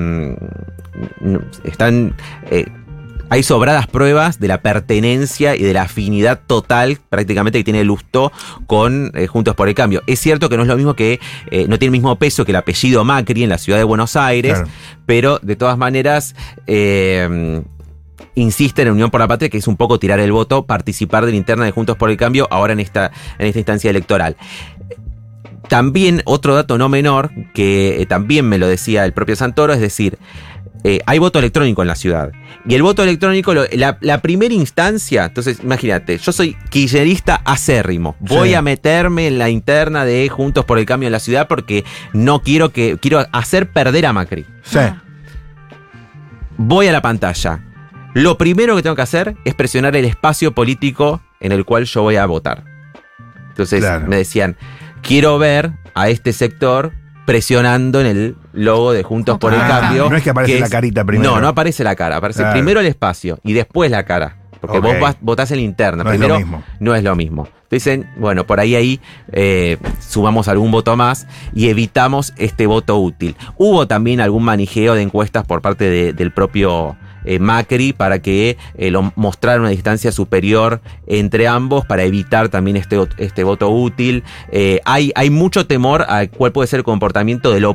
no- 1.21 1.41
están... 1.65 2.15
hay 3.35 3.43
sobradas 3.43 3.89
pruebas 3.89 4.39
de 4.39 4.47
la 4.47 4.63
pertenencia 4.63 5.57
y 5.57 5.63
de 5.65 5.73
la 5.73 5.83
afinidad 5.83 6.43
total 6.47 6.99
prácticamente 7.11 7.59
que 7.59 7.65
tiene 7.65 7.83
Lustó 7.83 8.31
con 8.69 9.11
eh, 9.13 9.27
Juntos 9.27 9.57
por 9.57 9.67
el 9.69 9.75
Cambio. 9.75 10.05
Es 10.07 10.21
cierto 10.21 10.49
que 10.49 10.57
no 10.57 10.63
es 10.63 10.69
lo 10.69 10.77
mismo 10.77 10.95
que, 10.95 11.19
eh, 11.51 11.67
no 11.69 11.77
tiene 11.77 11.87
el 11.87 12.01
mismo 12.01 12.15
peso 12.17 12.45
que 12.45 12.53
el 12.53 12.57
apellido 12.57 13.03
Macri 13.03 13.43
en 13.43 13.49
la 13.49 13.59
ciudad 13.59 13.79
de 13.81 13.83
Buenos 13.83 14.15
Aires, 14.15 14.53
Claro. 14.53 14.69
pero 15.05 15.41
de 15.43 15.57
todas 15.57 15.77
maneras 15.77 16.37
eh, 16.69 17.61
insiste 18.37 18.83
en 18.83 18.93
Unión 18.93 19.11
por 19.11 19.19
la 19.19 19.27
Patria, 19.27 19.49
que 19.49 19.59
es 19.59 19.67
un 19.67 19.77
poco 19.77 19.99
tirar 19.99 20.21
el 20.21 20.31
voto, 20.31 20.65
participar 20.65 21.27
de 21.27 21.33
la 21.33 21.37
interna 21.37 21.65
de 21.65 21.73
Juntos 21.73 21.97
por 21.97 22.11
el 22.11 22.17
Cambio 22.17 22.47
ahora 22.53 22.73
en 22.73 22.79
esta, 22.79 23.11
en 23.41 23.49
esta 23.49 23.59
instancia 23.59 23.91
electoral. 23.91 24.37
También 25.69 26.23
otro 26.25 26.55
dato 26.55 26.79
no 26.79 26.89
menor, 26.89 27.33
que 27.53 28.07
también 28.09 28.49
me 28.49 28.59
lo 28.59 28.69
decía 28.69 29.05
el 29.05 29.13
propio 29.13 29.35
Santoro, 29.35 29.73
es 29.73 29.81
decir, 29.81 30.19
eh, 30.85 31.01
hay 31.07 31.19
voto 31.19 31.39
electrónico 31.39 31.83
en 31.83 31.89
la 31.89 31.95
ciudad. 31.97 32.31
Y 32.67 32.75
el 32.75 32.83
voto 32.83 33.03
electrónico, 33.03 33.53
lo- 33.55 33.65
la, 33.73 33.99
la 34.01 34.19
primera 34.23 34.55
instancia, 34.55 35.25
entonces 35.25 35.59
imagínate, 35.63 36.19
yo 36.19 36.31
soy 36.31 36.57
kirchnerista 36.71 37.41
acérrimo, 37.45 38.17
voy 38.21 38.51
Sí. 38.51 38.55
a 38.55 38.63
meterme 38.63 39.27
en 39.27 39.39
la 39.39 39.49
interna 39.51 40.05
de 40.05 40.29
Juntos 40.29 40.65
por 40.65 40.79
el 40.79 40.87
Cambio 40.87 41.07
en 41.09 41.13
la 41.13 41.21
ciudad 41.21 41.49
porque 41.49 41.85
no 42.13 42.41
quiero 42.43 42.69
que, 42.71 42.99
quiero 43.01 43.27
hacer 43.33 43.71
perder 43.73 44.07
a 44.07 44.13
Macri. 44.13 44.45
Sí. 44.63 44.79
Ah. 44.79 45.03
Voy 46.57 46.87
a 46.87 46.93
la 46.93 47.03
pantalla. 47.03 47.61
Lo 48.15 48.39
primero 48.39 48.77
que 48.77 48.83
tengo 48.83 48.95
que 48.97 49.03
hacer 49.03 49.37
es 49.45 49.55
presionar 49.55 49.97
el 49.97 50.05
espacio 50.05 50.53
político 50.55 51.21
en 51.41 51.51
el 51.53 51.65
cual 51.65 51.85
yo 51.85 52.03
voy 52.03 52.17
a 52.17 52.27
votar. 52.27 52.63
Entonces 53.49 53.81
Claro. 53.81 54.07
me 54.07 54.17
decían, 54.17 54.57
quiero 55.03 55.39
ver 55.39 55.73
a 55.95 56.09
este 56.09 56.33
sector 56.33 56.93
presionando 57.27 58.01
en 58.01 58.07
el 58.07 58.37
logo 58.53 58.93
de 58.93 59.03
Juntos 59.03 59.39
por 59.39 59.53
el 59.55 59.61
Ah, 59.61 59.81
Cambio. 59.81 60.09
no 60.11 60.17
es 60.17 60.23
que 60.23 60.31
aparece 60.31 60.61
la 60.61 60.69
carita 60.69 61.05
primero. 61.05 61.31
No, 61.35 61.41
no 61.41 61.49
aparece 61.49 61.83
la 61.85 61.95
cara, 61.95 62.17
aparece 62.17 62.41
Claro. 62.41 62.53
primero 62.55 62.81
el 62.81 62.87
espacio 62.87 63.39
y 63.43 63.53
después 63.53 63.91
la 63.91 64.05
cara. 64.05 64.37
Porque 64.61 64.79
vos 64.79 64.95
vas- 64.99 65.17
votás 65.21 65.51
en 65.51 65.59
la 65.59 65.63
interna. 65.63 66.05
No 66.05 66.11
es 66.11 66.17
primero 66.17 66.35
lo 66.35 66.41
mismo. 66.41 66.63
no 66.81 66.95
es 66.95 67.03
lo 67.05 67.15
mismo. 67.17 67.49
Dicen, 67.71 68.09
bueno, 68.17 68.47
por 68.47 68.61
ahí 68.61 68.75
ahí 68.77 69.01
eh, 69.33 69.77
sumamos 70.01 70.49
algún 70.49 70.71
voto 70.71 70.97
más 70.97 71.27
y 71.55 71.69
evitamos 71.69 72.33
este 72.39 72.67
voto 72.67 72.99
útil. 72.99 73.37
Hubo 73.59 73.87
también 73.89 74.21
algún 74.21 74.43
manijeo 74.45 74.95
de 74.95 75.03
encuestas 75.03 75.45
por 75.45 75.61
parte 75.61 75.91
de- 75.91 76.13
del 76.15 76.33
propio 76.33 76.97
eh, 77.25 77.39
Macri 77.39 77.93
para 77.93 78.21
que 78.21 78.57
eh, 78.77 78.91
lo 78.91 79.13
mostrara 79.17 79.61
una 79.61 79.71
distancia 79.71 80.13
superior 80.13 80.81
entre 81.07 81.49
ambos 81.49 81.85
para 81.87 82.05
evitar 82.05 82.49
también 82.49 82.77
este, 82.77 82.99
este 83.19 83.45
voto 83.45 83.71
útil. 83.71 84.25
Eh, 84.51 84.81
hay, 84.85 85.13
hay 85.15 85.31
mucho 85.31 85.67
temor 85.67 86.07
a 86.09 86.27
cuál 86.27 86.53
puede 86.53 86.67
ser 86.67 86.79
el 86.79 86.85
comportamiento 86.85 87.53
del, 87.53 87.67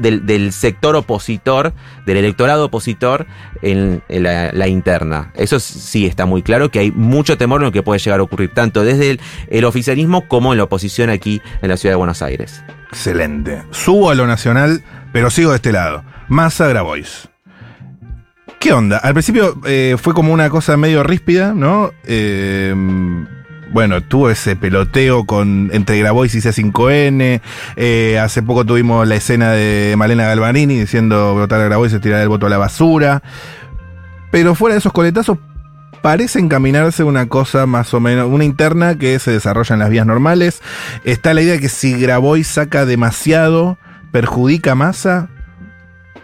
del, 0.00 0.52
sector 0.52 0.96
opositor, 0.96 1.72
del 2.06 2.16
electorado 2.18 2.66
opositor 2.66 3.26
en, 3.62 4.02
la 4.08 4.68
interna. 4.68 5.32
Eso 5.34 5.60
sí 5.60 6.06
está 6.06 6.26
muy 6.26 6.42
claro 6.42 6.70
que 6.70 6.80
hay 6.80 6.90
mucho 6.90 7.36
temor 7.38 7.60
en 7.60 7.66
lo 7.66 7.72
que 7.72 7.82
puede 7.82 7.98
llegar 7.98 8.20
a 8.20 8.22
ocurrir, 8.22 8.52
tanto 8.52 8.84
desde 8.84 9.12
el, 9.12 9.20
el 9.48 9.64
oficialismo 9.64 10.26
como 10.28 10.52
en 10.52 10.58
la 10.58 10.64
oposición 10.64 11.10
aquí 11.10 11.40
en 11.62 11.68
la 11.68 11.76
ciudad 11.76 11.92
de 11.92 11.96
Buenos 11.96 12.22
Aires. 12.22 12.62
Excelente. 12.90 13.62
Subo 13.70 14.10
a 14.10 14.14
lo 14.14 14.26
nacional, 14.26 14.82
pero 15.12 15.30
sigo 15.30 15.50
de 15.50 15.56
este 15.56 15.72
lado. 15.72 16.04
Massa 16.28 16.68
Grabois. 16.68 17.28
¿Qué 18.58 18.72
onda? 18.72 18.98
Al 18.98 19.12
principio 19.12 19.56
eh, 19.66 19.96
fue 20.00 20.14
como 20.14 20.32
una 20.32 20.50
cosa 20.50 20.76
medio 20.76 21.04
ríspida, 21.04 21.54
¿no? 21.54 21.92
Eh, 22.04 22.74
bueno, 23.70 24.00
tuvo 24.02 24.30
ese 24.30 24.56
peloteo 24.56 25.26
con 25.26 25.70
entre 25.72 25.98
Grabois 25.98 26.34
y 26.34 26.38
C5N. 26.38 27.40
Eh, 27.76 28.18
hace 28.18 28.42
poco 28.42 28.64
tuvimos 28.64 29.06
la 29.06 29.14
escena 29.14 29.52
de 29.52 29.94
Malena 29.96 30.24
Galvarini 30.24 30.76
diciendo 30.76 31.34
votar 31.34 31.60
a 31.60 31.64
Grabois 31.64 31.92
es 31.92 32.00
tirar 32.00 32.20
el 32.20 32.28
voto 32.28 32.46
a 32.46 32.50
la 32.50 32.58
basura. 32.58 33.22
Pero 34.32 34.56
fuera 34.56 34.74
de 34.74 34.80
esos 34.80 34.92
coletazos, 34.92 35.38
parece 36.02 36.40
encaminarse 36.40 37.04
una 37.04 37.28
cosa 37.28 37.66
más 37.66 37.94
o 37.94 38.00
menos, 38.00 38.28
una 38.28 38.44
interna 38.44 38.98
que 38.98 39.20
se 39.20 39.30
desarrolla 39.30 39.74
en 39.74 39.78
las 39.78 39.90
vías 39.90 40.06
normales. 40.06 40.62
Está 41.04 41.32
la 41.32 41.42
idea 41.42 41.52
de 41.54 41.60
que 41.60 41.68
si 41.68 41.92
Grabois 41.92 42.48
saca 42.48 42.86
demasiado, 42.86 43.78
perjudica 44.10 44.72
a 44.72 44.74
Massa 44.74 45.28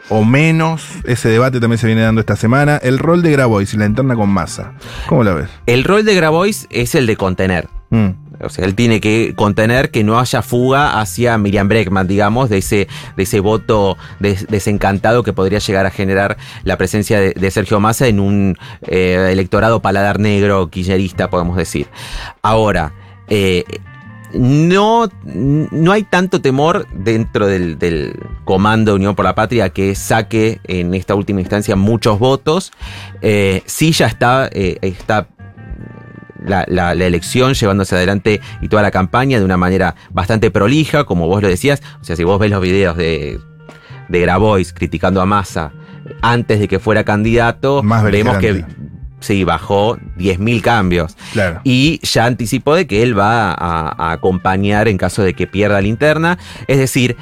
o 0.09 0.25
menos. 0.25 0.83
Ese 1.05 1.29
debate 1.29 1.61
también 1.61 1.79
se 1.79 1.87
viene 1.87 2.03
dando 2.03 2.21
esta 2.21 2.37
semana. 2.37 2.77
El 2.77 2.99
rol 2.99 3.23
de 3.23 3.33
Grabois 3.33 3.73
y 3.75 3.77
la 3.77 3.87
interna 3.87 4.14
con 4.14 4.29
Massa. 4.31 4.73
¿Cómo 5.07 5.25
la 5.25 5.35
ves? 5.35 5.49
El 5.67 5.85
rol 5.85 6.05
de 6.05 6.14
Grabois 6.14 6.67
es 6.71 6.95
el 6.95 7.07
de 7.07 7.17
contener. 7.17 7.69
Mm, 7.90 8.09
O 8.43 8.49
sea, 8.49 8.64
él 8.64 8.75
tiene 8.75 9.01
que 9.01 9.35
contener 9.37 9.90
que 9.90 10.03
no 10.03 10.19
haya 10.19 10.43
fuga 10.43 11.01
hacia 11.01 11.38
Miriam 11.38 11.69
Breckman, 11.69 12.09
digamos, 12.09 12.51
de 12.51 12.59
ese, 12.59 12.88
de 13.17 13.23
ese 13.23 13.38
voto 13.40 13.97
des- 14.19 14.47
desencantado 14.49 15.23
que 15.23 15.33
podría 15.33 15.61
llegar 15.61 15.87
a 15.87 15.90
generar 15.90 16.37
la 16.64 16.77
presencia 16.77 17.21
de, 17.21 17.33
de 17.33 17.51
Sergio 17.53 17.79
Massa 17.79 18.09
en 18.09 18.19
un 18.21 18.57
eh, 18.88 19.29
electorado 19.31 19.81
paladar 19.81 20.19
negro, 20.19 20.69
kirchnerista, 20.69 21.31
podemos 21.31 21.57
decir. 21.57 21.87
Ahora, 22.43 22.93
eh, 23.29 23.64
no, 24.35 25.09
no 25.25 25.92
hay 25.92 26.03
tanto 26.03 26.40
temor 26.40 26.87
dentro 26.92 27.47
del, 27.47 27.79
del 27.79 28.18
comando 28.44 28.92
de 28.92 28.97
Unión 28.97 29.14
por 29.14 29.25
la 29.25 29.35
Patria 29.35 29.70
que 29.70 29.94
saque 29.94 30.61
en 30.64 30.94
esta 30.94 31.14
última 31.14 31.40
instancia 31.40 31.77
muchos 31.77 32.18
votos. 32.18 32.73
Eh, 33.23 33.62
sí 33.66 33.92
ya 33.92 34.07
está, 34.07 34.49
eh, 34.53 34.79
está 34.83 35.29
la, 36.44 36.64
la- 36.68 36.94
la 36.94 37.05
elección 37.07 37.55
llevándose 37.55 37.94
adelante 37.94 38.40
y 38.61 38.68
toda 38.68 38.83
la 38.83 38.90
campaña 38.90 39.38
de 39.38 39.44
una 39.44 39.57
manera 39.57 39.94
bastante 40.11 40.51
prolija, 40.51 41.05
como 41.05 41.27
vos 41.27 41.40
lo 41.42 41.49
decías. 41.49 41.83
O 42.01 42.05
sea, 42.05 42.16
si 42.16 42.25
vos 42.25 42.38
ves 42.38 42.51
los 42.51 42.61
videos 42.61 42.97
de, 42.97 43.38
de 44.09 44.20
Grabois 44.20 44.73
criticando 44.73 45.20
a 45.23 45.27
Massa 45.27 45.73
antes 46.20 46.61
de 46.61 46.68
que 46.68 46.79
fuera 46.79 47.05
candidato, 47.05 47.83
Más 47.83 48.03
vemos 48.05 48.37
que. 48.38 48.64
Sí, 49.25 49.45
bajó 49.45 49.97
10.000 50.19 50.61
cambios. 50.61 51.17
claro. 51.33 51.61
Y 51.65 52.01
ya 52.07 52.27
anticipó 52.27 52.75
de 52.75 52.87
que 52.87 53.03
él 53.03 53.19
va 53.19 53.51
a, 53.53 53.95
a 53.97 54.13
acompañar 54.13 54.89
en 54.89 54.99
caso 54.99 55.23
de 55.23 55.35
que 55.35 55.47
pierda 55.47 55.81
la 55.81 55.89
interna. 55.89 56.39
Es 56.69 56.79
decir, 56.79 57.17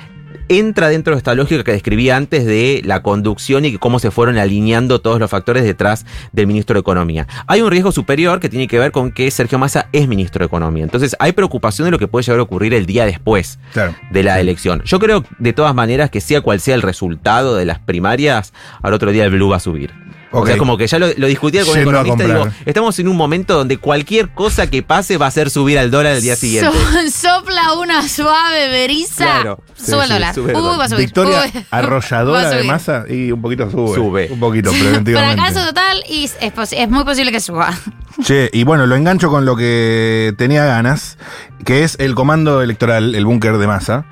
entra 0.49 0.89
dentro 0.89 1.15
de 1.15 1.19
esta 1.19 1.35
lógica 1.35 1.65
que 1.65 1.73
describí 1.73 2.11
antes 2.11 2.45
de 2.45 2.83
la 2.85 3.01
conducción 3.03 3.65
y 3.65 3.79
cómo 3.79 3.99
se 3.99 4.11
fueron 4.11 4.37
alineando 4.37 5.01
todos 5.01 5.19
los 5.19 5.31
factores 5.31 5.65
detrás 5.65 6.05
del 6.33 6.47
ministro 6.47 6.75
de 6.75 6.81
Economía. 6.81 7.27
Hay 7.47 7.63
un 7.63 7.71
riesgo 7.71 7.91
superior 7.93 8.39
que 8.39 8.51
tiene 8.51 8.69
que 8.69 8.79
ver 8.79 8.93
con 8.93 9.13
que 9.13 9.31
Sergio 9.31 9.59
Massa 9.59 9.89
es 9.93 10.09
ministro 10.09 10.41
de 10.41 10.47
Economía. 10.47 10.85
Entonces 10.85 11.17
hay 11.21 11.33
preocupación 11.33 11.87
de 11.87 11.93
lo 11.93 11.99
que 11.99 12.09
puede 12.09 12.25
llegar 12.25 12.41
a 12.41 12.43
ocurrir 12.43 12.75
el 12.75 12.85
día 12.85 13.07
después 13.07 13.59
Claro. 13.73 13.95
de 14.11 14.23
la 14.25 14.41
elección. 14.41 14.83
Yo 14.85 14.99
creo 14.99 15.25
de 15.39 15.53
todas 15.55 15.75
maneras 15.75 16.11
que 16.11 16.21
sea 16.21 16.43
cual 16.43 16.61
sea 16.61 16.75
el 16.75 16.83
resultado 16.83 17.55
de 17.57 17.65
las 17.65 17.79
primarias, 17.79 18.53
al 18.83 18.93
otro 18.93 19.11
día 19.11 19.25
el 19.25 19.31
blue 19.31 19.49
va 19.49 19.57
a 19.57 19.61
subir. 19.61 19.91
O 20.33 20.47
sea, 20.47 20.57
como 20.57 20.79
que 20.79 20.87
ya 20.87 20.99
lo, 20.99 21.09
lo 21.17 21.27
discutía 21.27 21.65
con 21.65 21.75
Yendo 21.75 21.91
a 21.91 22.01
economista 22.01 22.25
y 22.25 22.27
digo, 22.27 22.49
estamos 22.65 22.99
en 22.99 23.09
un 23.09 23.17
momento 23.17 23.55
donde 23.55 23.77
cualquier 23.77 24.31
cosa 24.31 24.69
que 24.69 24.83
pase 24.83 25.19
va 25.19 25.27
a 25.27 25.29
hacer 25.29 25.51
subir 25.51 25.79
al 25.79 25.91
dólar 25.91 26.15
el 26.15 26.23
día 26.23 26.37
siguiente. 26.37 26.71
So- 27.11 27.11
sopla 27.43 27.75
una 27.75 28.09
suave 28.09 28.69
beriza. 28.69 29.25
Claro. 29.25 29.63
Sube 29.77 30.05
el 30.05 30.09
dólar. 30.09 30.35
sube 30.35 30.53
el 30.53 30.57
Uy, 30.57 30.79
va 30.79 30.85
a 30.85 30.89
subir. 30.89 31.05
Victoria 31.05 31.43
Uy, 31.55 31.65
arrolladora 31.71 32.51
de. 32.51 32.65
Massa 32.65 33.05
y 33.09 33.31
un 33.31 33.43
poquito 33.43 33.71
sube. 33.71 33.95
Sube. 33.95 34.29
Un 34.31 34.41
poquito, 34.41 34.71
preventivamente. 34.71 35.37
Fracaso 35.43 35.67
total 35.67 36.03
y 36.09 36.25
es, 36.25 36.89
muy 36.89 37.05
posible 37.05 37.31
que 37.31 37.41
suba. 37.41 37.75
Che, 38.23 38.51
y 38.53 38.65
bueno, 38.65 38.87
lo 38.87 38.95
engancho 38.95 39.31
con 39.31 39.45
lo 39.45 39.57
que 39.57 40.35
tenía 40.37 40.65
ganas, 40.65 41.19
que 41.65 41.83
es 41.83 41.97
el 41.99 42.15
comando 42.15 42.63
electoral, 42.63 43.15
el 43.15 43.25
búnker 43.25 43.57
de 43.57 43.67
Massa, 43.67 44.05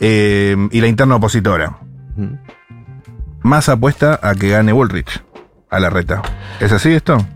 eh, 0.00 0.56
y 0.72 0.80
la 0.80 0.88
interna 0.88 1.16
opositora. 1.16 1.78
Massa 3.42 3.72
apuesta 3.72 4.18
a 4.22 4.34
que 4.34 4.48
gane 4.48 4.72
Bullrich 4.72 5.22
a 5.74 5.80
la 5.80 5.90
reta. 5.90 6.22
¿Es 6.60 6.72
así 6.72 6.90
esto? 6.92 7.26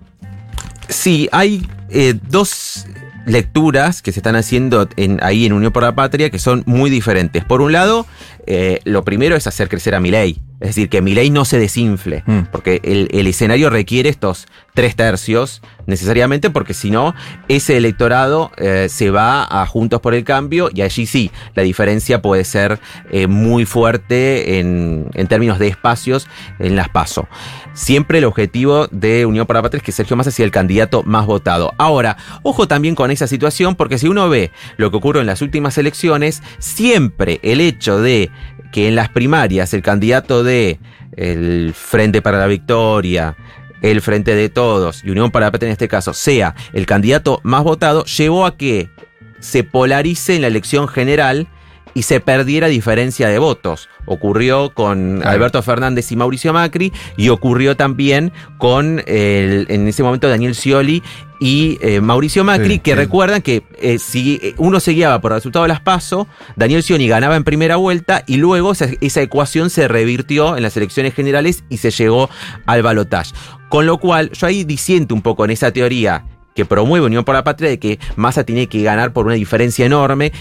Sí, 0.89 1.29
hay 1.33 1.67
eh, 1.91 2.15
dos 2.29 2.87
lecturas 3.27 4.01
que 4.01 4.11
se 4.13 4.21
están 4.21 4.37
haciendo 4.37 4.89
en- 4.97 5.19
ahí 5.23 5.45
en 5.45 5.53
Unión 5.53 5.73
por 5.73 5.83
la 5.83 5.95
Patria 5.95 6.31
que 6.31 6.39
son 6.39 6.63
muy 6.67 6.89
diferentes. 6.91 7.45
Por 7.45 7.61
un 7.61 7.73
lado, 7.73 8.07
eh, 8.47 8.81
lo 8.85 9.05
primero 9.05 9.37
es 9.37 9.47
hacer 9.47 9.69
crecer 9.69 9.95
a 9.95 10.01
Milei. 10.01 10.41
Es 10.61 10.69
decir, 10.69 10.89
que 10.89 11.03
Milei 11.03 11.31
no 11.31 11.45
se 11.45 11.59
desinfle. 11.59 12.25
Mm. 12.27 12.41
Porque 12.51 12.81
el, 12.83 13.09
el 13.13 13.27
escenario 13.27 13.71
requiere 13.71 14.09
estos 14.09 14.47
tres 14.75 14.95
tercios 14.97 15.61
necesariamente 15.87 16.51
porque 16.51 16.75
si 16.75 16.91
no, 16.91 17.15
ese 17.49 17.79
electorado 17.79 18.53
eh, 18.59 18.89
se 18.91 19.11
va 19.11 19.43
a 19.43 19.67
Juntos 19.67 20.01
por 20.01 20.15
el 20.15 20.23
Cambio 20.23 20.69
y 20.73 20.83
allí 20.83 21.07
sí, 21.07 21.33
la 21.55 21.63
diferencia 21.63 22.23
puede 22.23 22.45
ser 22.45 22.79
eh, 23.11 23.27
muy 23.27 23.65
fuerte 23.65 24.61
en, 24.61 25.07
en 25.15 25.27
términos 25.27 25.59
de 25.59 25.67
espacios 25.69 26.29
en 26.59 26.77
las 26.77 26.91
PASO. 26.91 27.27
Siempre 27.73 28.19
el 28.19 28.27
objetivo 28.27 28.87
de 28.89 29.25
Unión 29.25 29.47
por 29.47 29.57
la 29.57 29.63
Patria 29.63 29.79
es 29.79 29.83
que 29.83 29.93
Sergio 29.93 30.15
Massa 30.15 30.31
sea 30.31 30.45
el 30.45 30.51
candidato 30.51 31.03
más 31.05 31.27
votado. 31.27 31.73
Ahora, 31.79 32.19
ojo 32.43 32.69
también 32.69 32.95
con 32.95 33.11
esa 33.11 33.27
situación 33.27 33.77
porque 33.77 33.99
si 33.99 34.09
uno 34.09 34.29
ve 34.29 34.53
lo 34.77 34.91
que 34.91 34.99
ocurrió 34.99 35.23
en 35.23 35.27
las 35.27 35.41
últimas 35.41 35.79
elecciones, 35.79 36.43
siempre 36.59 37.41
el 37.43 37.61
hecho 37.63 38.01
de 38.01 38.31
que 38.73 38.89
en 38.89 38.95
las 38.95 39.09
primarias 39.09 39.73
el 39.75 39.83
candidato 39.83 40.43
de 40.43 40.79
el 41.17 41.73
Frente 41.75 42.23
para 42.23 42.39
la 42.39 42.47
Victoria, 42.47 43.37
el 43.83 44.01
Frente 44.01 44.35
de 44.35 44.49
Todos 44.49 45.03
y 45.05 45.11
Unión 45.11 45.31
para 45.31 45.47
la 45.47 45.53
Patria 45.53 45.69
en 45.69 45.73
este 45.73 45.89
caso 45.89 46.13
sea 46.13 46.55
el 46.73 46.87
candidato 46.87 47.41
más 47.43 47.65
votado, 47.65 48.05
llevó 48.05 48.47
a 48.47 48.57
que 48.57 48.91
se 49.41 49.65
polarice 49.65 50.35
en 50.35 50.43
la 50.43 50.49
elección 50.49 50.89
general 50.89 51.49
y 51.95 52.03
se 52.03 52.21
perdiera 52.21 52.69
diferencia 52.69 53.29
de 53.29 53.39
votos. 53.39 53.89
Ocurrió 54.09 54.71
con 54.75 55.17
Claro. 55.21 55.31
Alberto 55.31 55.63
Fernández 55.63 56.11
y 56.11 56.17
Mauricio 56.17 56.53
Macri 56.53 56.93
y 57.17 57.29
ocurrió 57.29 57.77
también 57.77 58.33
con 58.59 59.03
el- 59.07 59.67
en 59.69 59.87
ese 59.87 60.03
momento 60.03 60.29
Daniel 60.29 60.55
Scioli 60.55 61.03
y 61.41 61.79
eh, 61.83 62.01
Mauricio 62.01 62.43
Macri, 62.43 62.75
Sí, 62.75 62.79
que 62.81 62.91
sí. 62.93 62.97
recuerdan 62.97 63.43
que 63.43 63.63
eh, 63.81 63.99
si 64.01 64.41
uno 64.57 64.81
se 64.81 64.91
guiaba 64.93 65.21
por 65.21 65.31
el 65.33 65.37
resultado 65.37 65.63
de 65.65 65.69
las 65.69 65.81
PASO, 65.81 66.27
Daniel 66.57 66.83
Scioli 66.83 67.07
ganaba 67.07 67.37
en 67.37 67.45
primera 67.45 67.77
vuelta 67.77 68.25
y 68.27 68.39
luego 68.39 68.73
esa, 68.73 68.89
esa 69.01 69.21
ecuación 69.23 69.71
se 69.71 69.87
revirtió 69.87 70.57
en 70.57 70.65
las 70.65 70.77
elecciones 70.77 71.15
generales 71.15 71.63
y 71.69 71.77
se 71.77 71.91
llegó 71.93 72.29
al 72.67 72.83
balotaje. 72.83 73.33
Con 73.69 73.87
lo 73.87 73.99
cual, 73.99 74.31
yo 74.33 74.47
ahí 74.47 74.65
disiento 74.65 75.15
un 75.15 75.23
poco 75.23 75.45
en 75.45 75.53
esa 75.53 75.71
teoría 75.71 76.25
que 76.57 76.65
promueve 76.65 77.07
Unión 77.07 77.25
por 77.25 77.37
la 77.37 77.45
Patria 77.45 77.71
de 77.71 77.79
que 77.79 78.01
Massa 78.17 78.43
tiene 78.43 78.67
que 78.67 78.83
ganar 78.83 79.13
por 79.13 79.27
una 79.27 79.35
diferencia 79.37 79.87
enorme. 79.87 80.33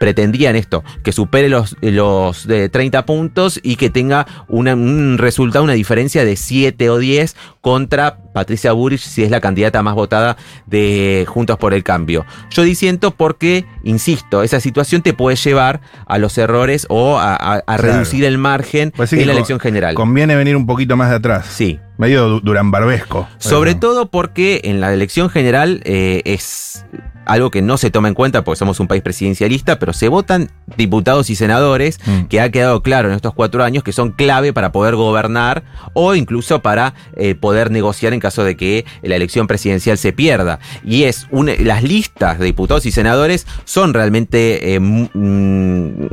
Pretendían 0.00 0.56
esto, 0.56 0.82
que 1.04 1.12
supere 1.12 1.48
los, 1.48 1.76
los 1.80 2.46
de 2.46 2.68
30 2.68 3.06
puntos 3.06 3.60
y 3.62 3.76
que 3.76 3.88
tenga 3.88 4.26
una- 4.48 4.74
un 4.74 5.16
resultado, 5.16 5.64
una 5.64 5.74
diferencia 5.74 6.24
de 6.24 6.36
7 6.36 6.90
o 6.90 6.98
10 6.98 7.36
contra 7.60 8.18
Patricia 8.34 8.72
Burrich, 8.72 9.00
si 9.00 9.22
es 9.22 9.30
la 9.30 9.40
candidata 9.40 9.82
más 9.82 9.94
votada 9.94 10.36
de 10.66 11.24
Juntos 11.28 11.56
por 11.58 11.72
el 11.72 11.82
Cambio. 11.84 12.26
Yo 12.50 12.62
disiento 12.64 13.12
porque, 13.12 13.64
insisto, 13.84 14.42
esa 14.42 14.60
situación 14.60 15.02
te 15.02 15.14
puede 15.14 15.36
llevar 15.36 15.80
a 16.06 16.18
los 16.18 16.36
errores 16.36 16.86
o 16.90 17.18
a, 17.18 17.34
a- 17.34 17.54
a 17.56 17.62
Claro. 17.62 17.82
reducir 17.84 18.24
el 18.24 18.38
margen 18.38 18.92
Pues 18.94 19.12
en 19.12 19.26
la 19.26 19.32
elección 19.32 19.60
general. 19.60 19.94
Conviene 19.94 20.36
venir 20.36 20.56
un 20.56 20.66
poquito 20.66 20.96
más 20.96 21.10
de 21.10 21.16
atrás. 21.16 21.46
Sí. 21.48 21.78
Medio 21.96 22.28
du- 22.28 22.40
durambarbesco. 22.40 23.26
Sobre 23.38 23.70
Bueno. 23.70 23.80
todo 23.80 24.10
porque 24.10 24.60
en 24.64 24.80
la 24.80 24.92
elección 24.92 25.30
general 25.30 25.80
eh, 25.84 26.20
es 26.26 26.84
algo 27.26 27.50
que 27.50 27.62
no 27.62 27.76
se 27.76 27.90
toma 27.90 28.08
en 28.08 28.14
cuenta 28.14 28.44
porque 28.44 28.58
somos 28.58 28.80
un 28.80 28.88
país 28.88 29.02
presidencialista, 29.02 29.78
pero 29.78 29.92
se 29.92 30.08
votan 30.08 30.50
diputados 30.76 31.30
y 31.30 31.34
senadores 31.36 31.98
Mm. 32.06 32.26
que 32.28 32.40
ha 32.40 32.50
quedado 32.50 32.82
claro 32.82 33.08
en 33.08 33.14
estos 33.14 33.34
cuatro 33.34 33.64
años 33.64 33.82
que 33.82 33.92
son 33.92 34.12
clave 34.12 34.52
para 34.52 34.72
poder 34.72 34.94
gobernar 34.94 35.64
o 35.92 36.14
incluso 36.14 36.62
para 36.62 36.94
eh, 37.16 37.34
poder 37.34 37.70
negociar 37.70 38.12
en 38.12 38.20
caso 38.20 38.44
de 38.44 38.56
que 38.56 38.84
la 39.02 39.16
elección 39.16 39.46
presidencial 39.46 39.98
se 39.98 40.12
pierda. 40.12 40.58
Y 40.84 41.04
es 41.04 41.26
una, 41.30 41.52
las 41.58 41.82
listas 41.82 42.38
de 42.38 42.46
diputados 42.46 42.86
y 42.86 42.92
senadores 42.92 43.46
son 43.64 43.94
realmente 43.94 44.74
eh, 44.74 44.80
mm, 44.80 46.06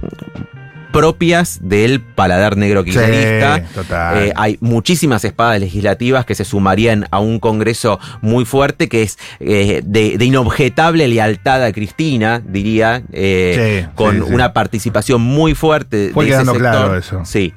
propias 0.93 1.59
del 1.61 1.99
paladar 1.99 2.55
negro 2.55 2.85
kirchnerista. 2.85 3.57
Sí, 3.57 3.63
total. 3.75 4.17
Eh, 4.27 4.33
hay 4.37 4.57
muchísimas 4.61 5.25
espadas 5.25 5.59
legislativas 5.59 6.25
que 6.25 6.35
se 6.35 6.45
sumarían 6.45 7.07
a 7.11 7.19
un 7.19 7.39
Congreso 7.39 7.99
muy 8.21 8.45
fuerte 8.45 8.87
que 8.87 9.01
es 9.03 9.17
eh, 9.41 9.81
de, 9.83 10.17
de 10.17 10.25
inobjetable 10.25 11.07
lealtad 11.09 11.61
a 11.63 11.73
Cristina, 11.73 12.41
diría, 12.45 13.03
eh, 13.11 13.81
Sí, 13.83 13.89
con 13.95 14.17
sí, 14.21 14.23
sí. 14.27 14.33
una 14.33 14.53
participación 14.53 15.21
muy 15.21 15.55
fuerte 15.55 16.11
Fue 16.13 16.23
de 16.25 16.29
ese 16.31 16.35
quedando 16.43 16.53
sector. 16.53 16.71
claro 16.71 16.97
eso. 16.97 17.21
Sí. 17.25 17.53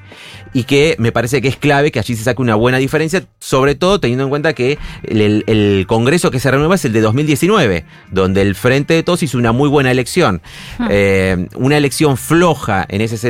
Y 0.55 0.65
que 0.65 0.97
me 0.99 1.13
parece 1.13 1.43
que 1.43 1.49
es 1.49 1.57
clave 1.57 1.93
que 1.93 1.99
allí 1.99 2.17
se 2.17 2.25
saque 2.25 2.41
una 2.41 2.55
buena 2.55 2.79
diferencia, 2.79 3.23
sobre 3.39 3.75
todo 3.75 4.01
teniendo 4.01 4.25
en 4.25 4.31
cuenta 4.31 4.55
que 4.55 4.79
el, 5.03 5.21
el- 5.21 5.45
el 5.47 5.85
Congreso 5.87 6.31
que 6.31 6.41
se 6.41 6.51
renueva 6.51 6.77
es 6.77 6.85
el 6.87 6.95
de 6.95 7.03
2019, 7.03 7.85
donde 8.11 8.41
el 8.41 8.55
Frente 8.55 8.95
de 8.95 9.03
Todos 9.03 9.23
hizo 9.23 9.37
una 9.37 9.53
muy 9.53 9.69
buena 9.69 9.91
elección. 9.91 10.41
Eh, 10.89 11.47
una 11.57 11.77
elección 11.77 12.17
floja 12.17 12.87
en 12.89 13.03
ese 13.03 13.19
sentido 13.19 13.26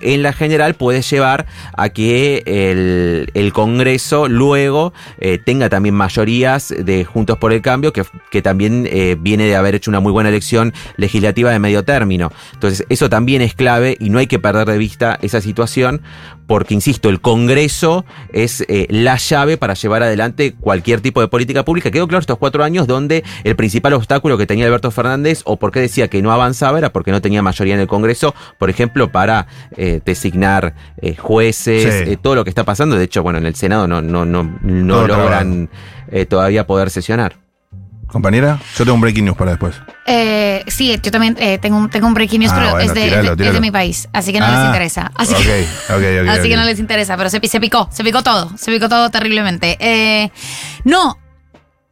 en 0.00 0.22
la 0.22 0.32
general 0.32 0.74
puede 0.74 1.02
llevar 1.02 1.46
a 1.76 1.88
que 1.88 2.42
el, 2.46 3.52
Congreso 3.52 4.28
luego 4.28 4.94
eh, 5.18 5.38
tenga 5.44 5.68
también 5.68 5.94
mayorías 5.94 6.74
de 6.76 7.04
Juntos 7.04 7.36
por 7.38 7.52
el 7.52 7.60
Cambio, 7.60 7.92
que, 7.92 8.04
que 8.30 8.40
también 8.40 8.88
eh, 8.90 9.16
viene 9.18 9.44
de 9.44 9.56
haber 9.56 9.74
hecho 9.74 9.90
una 9.90 10.00
muy 10.00 10.10
buena 10.10 10.30
elección 10.30 10.72
legislativa 10.96 11.50
de 11.50 11.58
medio 11.58 11.84
término. 11.84 12.32
Entonces, 12.54 12.86
eso 12.88 13.10
también 13.10 13.42
es 13.42 13.54
clave 13.54 13.96
y 14.00 14.10
no 14.10 14.18
hay 14.18 14.26
que 14.26 14.38
perder 14.38 14.66
de 14.66 14.78
vista 14.78 15.18
esa 15.20 15.40
situación, 15.40 16.00
porque, 16.46 16.74
insisto, 16.74 17.08
el 17.08 17.20
Congreso 17.20 18.04
es 18.32 18.64
eh, 18.68 18.86
la 18.90 19.16
llave 19.16 19.56
para 19.56 19.74
llevar 19.74 20.02
adelante 20.02 20.54
cualquier 20.58 21.00
tipo 21.00 21.20
de 21.20 21.28
política 21.28 21.64
pública. 21.64 21.90
Quedó 21.90 22.08
claro 22.08 22.20
estos 22.20 22.38
cuatro 22.38 22.64
años 22.64 22.86
donde 22.86 23.24
el 23.44 23.56
principal 23.56 23.92
obstáculo 23.94 24.36
que 24.38 24.46
tenía 24.46 24.66
Alberto 24.66 24.90
Fernández, 24.90 25.42
o 25.44 25.56
por 25.58 25.72
qué 25.72 25.80
decía 25.80 26.08
que 26.08 26.22
no 26.22 26.32
avanzaba, 26.32 26.78
era 26.78 26.92
porque 26.92 27.10
no 27.10 27.20
tenía 27.20 27.42
mayoría 27.42 27.74
en 27.74 27.80
el 27.80 27.86
Congreso, 27.86 28.34
por 28.58 28.70
ejemplo, 28.70 29.10
para 29.12 29.46
eh, 29.76 30.00
designar 30.04 30.74
eh, 31.00 31.14
jueces, 31.16 31.82
Sí. 32.04 32.12
eh, 32.12 32.18
todo 32.20 32.34
lo 32.34 32.44
que 32.44 32.50
está 32.50 32.64
pasando. 32.64 32.96
De 32.96 33.04
hecho, 33.04 33.22
bueno, 33.22 33.38
en 33.38 33.46
el 33.46 33.54
Senado 33.54 33.86
no, 33.86 34.00
no, 34.02 34.24
no, 34.24 34.58
no 34.62 35.06
logran 35.06 35.70
eh, 36.10 36.26
todavía 36.26 36.66
poder 36.66 36.90
sesionar. 36.90 37.41
Compañera, 38.12 38.60
yo 38.76 38.84
tengo 38.84 38.94
un 38.94 39.00
breaking 39.00 39.24
news 39.24 39.36
para 39.36 39.52
después. 39.52 39.74
Eh, 40.06 40.62
sí, 40.68 40.96
yo 41.02 41.10
también 41.10 41.34
eh, 41.40 41.58
tengo, 41.58 41.78
un, 41.78 41.88
tengo 41.88 42.06
un 42.06 42.14
breaking 42.14 42.40
news, 42.40 42.52
Ah, 42.52 42.56
pero 42.58 42.70
bueno, 42.72 42.86
es, 42.90 42.94
de, 42.94 43.06
es 43.06 43.10
de- 43.10 43.16
es 43.30 43.36
tíralo. 43.36 43.52
de 43.54 43.60
mi 43.60 43.70
país, 43.70 44.08
así 44.12 44.32
que 44.32 44.38
no 44.40 44.46
Ah, 44.46 44.58
les 44.58 44.66
interesa. 44.66 45.10
Así, 45.14 45.34
que, 45.34 45.66
así 46.28 46.48
que 46.48 46.56
no 46.56 46.64
les 46.64 46.78
interesa, 46.78 47.16
pero 47.16 47.30
se, 47.30 47.40
pi- 47.40 47.48
se 47.48 47.58
picó, 47.58 47.88
se 47.90 48.04
picó 48.04 48.22
todo, 48.22 48.50
se 48.58 48.70
picó 48.70 48.88
todo 48.88 49.08
terriblemente. 49.10 49.76
Eh, 49.80 50.30
no, 50.84 51.18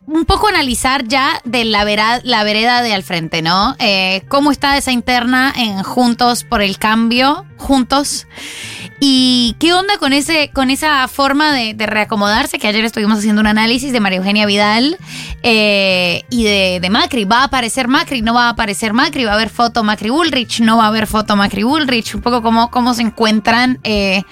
un 0.07 0.25
poco 0.27 0.49
analizar 0.49 1.05
ya 1.07 1.41
de 1.45 1.65
la, 1.65 1.85
vera- 1.85 2.21
la 2.25 2.45
vereda 2.45 2.83
de 2.83 2.93
al 2.93 3.03
frente, 3.03 3.43
¿no? 3.43 3.77
¿Cómo 4.29 4.51
está 4.51 4.77
esa 4.77 4.93
interna 4.93 5.53
en 5.57 5.83
Juntos 5.83 6.45
por 6.45 6.61
el 6.63 6.79
Cambio? 6.79 7.47
Juntos. 7.57 8.27
¿Y 9.03 9.57
qué 9.59 9.73
onda 9.73 9.97
con 9.97 10.13
ese, 10.13 10.51
con 10.53 10.69
esa 10.69 11.09
forma 11.09 11.53
de, 11.53 11.75
reacomodarse? 11.87 12.59
Que 12.59 12.69
ayer 12.69 12.85
estuvimos 12.85 13.19
haciendo 13.19 13.41
un 13.41 13.47
análisis 13.47 13.93
de 13.93 14.01
María 14.01 14.19
Eugenia 14.19 14.45
Vidal 14.45 14.99
eh, 15.43 16.25
y 16.29 16.45
de, 16.45 16.81
de 16.83 16.91
Macri. 16.91 17.25
¿Va 17.25 17.39
a 17.39 17.45
aparecer 17.45 17.89
Macri? 17.89 18.21
¿No 18.21 18.35
va 18.35 18.49
a 18.49 18.51
aparecer 18.51 18.93
Macri? 18.93 19.25
¿Va 19.25 19.33
a 19.33 19.35
haber 19.37 19.49
foto 19.49 19.83
Macri 19.85 20.11
Bullrich? 20.11 20.61
¿No 20.61 20.77
va 20.77 20.85
a 20.85 20.89
haber 20.89 21.07
foto 21.07 21.35
Macri 21.35 21.63
Bullrich? 21.63 22.15
Un 22.15 22.21
poco 22.21 22.43
cómo, 22.43 22.71
cómo 22.71 22.93
se 22.93 23.01
encuentran 23.01 23.79
eh, 23.85 24.23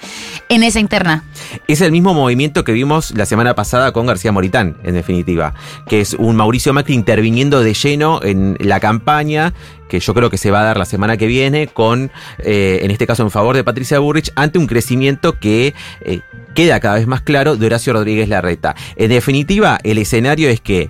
en 0.49 0.61
esa 0.61 0.79
interna. 0.79 1.23
Es 1.67 1.81
el 1.81 1.91
mismo 1.91 2.13
movimiento 2.13 2.63
que 2.63 2.71
vimos 2.71 3.11
la 3.11 3.25
semana 3.25 3.55
pasada 3.55 3.91
con 3.91 4.05
García 4.05 4.31
Moritán, 4.31 4.77
en 4.83 4.93
definitiva, 4.93 5.53
que 5.87 6.01
es 6.01 6.13
un 6.13 6.35
Mauricio 6.35 6.73
Macri 6.73 6.93
interviniendo 6.93 7.61
de 7.61 7.73
lleno 7.73 8.21
en 8.23 8.57
la 8.59 8.79
campaña 8.79 9.53
que 9.89 9.99
yo 9.99 10.13
creo 10.13 10.29
que 10.29 10.37
se 10.37 10.51
va 10.51 10.61
a 10.61 10.63
dar 10.63 10.77
la 10.77 10.85
semana 10.85 11.17
que 11.17 11.27
viene 11.27 11.67
con, 11.67 12.11
eh, 12.37 12.79
en 12.83 12.91
este 12.91 13.07
caso 13.07 13.23
en 13.23 13.31
favor 13.31 13.55
de 13.55 13.63
Patricia 13.63 13.99
Burrich, 13.99 14.31
ante 14.35 14.59
un 14.59 14.67
crecimiento 14.67 15.39
que 15.39 15.73
eh, 16.01 16.21
queda 16.53 16.79
cada 16.79 16.95
vez 16.95 17.07
más 17.07 17.21
claro 17.21 17.57
de 17.57 17.65
Horacio 17.65 17.91
Rodríguez 17.93 18.29
Larreta. 18.29 18.75
En 18.95 19.09
definitiva, 19.09 19.79
el 19.83 19.97
escenario 19.97 20.47
es 20.49 20.61
que 20.61 20.89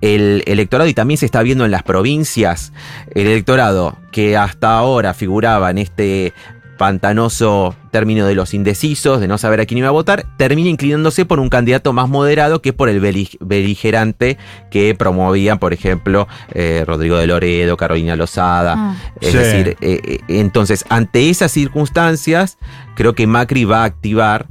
el 0.00 0.44
electorado, 0.46 0.88
y 0.88 0.94
también 0.94 1.18
se 1.18 1.26
está 1.26 1.42
viendo 1.42 1.64
en 1.64 1.72
las 1.72 1.82
provincias, 1.82 2.72
el 3.14 3.26
electorado 3.26 3.98
que 4.12 4.36
hasta 4.36 4.78
ahora 4.78 5.12
figuraba 5.12 5.70
en 5.70 5.78
este 5.78 6.32
pantanoso 6.78 7.74
término 7.90 8.24
de 8.26 8.34
los 8.34 8.54
indecisos, 8.54 9.20
de 9.20 9.28
no 9.28 9.36
saber 9.36 9.60
a 9.60 9.66
quién 9.66 9.78
iba 9.78 9.88
a 9.88 9.92
votar, 9.92 10.24
termina 10.38 10.70
inclinándose 10.70 11.26
por 11.26 11.40
un 11.40 11.50
candidato 11.50 11.92
más 11.92 12.08
moderado 12.08 12.62
que 12.62 12.72
por 12.72 12.88
el 12.88 13.00
beli- 13.00 13.36
beligerante 13.40 14.38
que 14.70 14.94
promovían, 14.94 15.58
por 15.58 15.74
ejemplo, 15.74 16.26
eh, 16.54 16.84
Rodrigo 16.86 17.16
de 17.18 17.26
Loredo, 17.26 17.76
Carolina 17.76 18.16
Lozada. 18.16 18.76
Mm. 18.76 18.96
Es 19.20 19.32
Sí. 19.32 19.36
decir, 19.36 19.76
eh, 19.80 20.00
eh, 20.02 20.18
entonces, 20.28 20.84
ante 20.88 21.28
esas 21.28 21.52
circunstancias, 21.52 22.56
creo 22.94 23.12
que 23.14 23.26
Macri 23.26 23.64
va 23.64 23.82
a 23.82 23.84
activar 23.84 24.46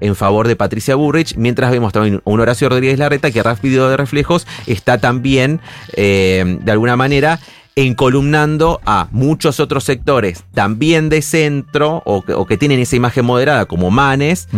en 0.00 0.16
favor 0.16 0.48
de 0.48 0.56
Patricia 0.56 0.96
Burrich, 0.96 1.36
mientras 1.36 1.70
vemos 1.70 1.92
también 1.92 2.20
un 2.24 2.40
Horacio 2.40 2.68
Rodríguez 2.68 2.98
Larreta 2.98 3.30
que 3.30 3.40
rápido 3.40 3.88
de 3.88 3.96
reflejos 3.96 4.48
está 4.66 4.98
también, 4.98 5.60
eh, 5.94 6.58
de 6.60 6.72
alguna 6.72 6.96
manera, 6.96 7.38
encolumnando 7.76 8.80
a 8.84 9.08
muchos 9.12 9.60
otros 9.60 9.84
sectores 9.84 10.44
también 10.52 11.08
de 11.08 11.22
centro 11.22 12.02
o 12.04 12.46
que, 12.46 12.58
tienen 12.58 12.80
esa 12.80 12.96
imagen 12.96 13.24
moderada 13.24 13.64
como 13.64 13.90
Manes. 13.90 14.48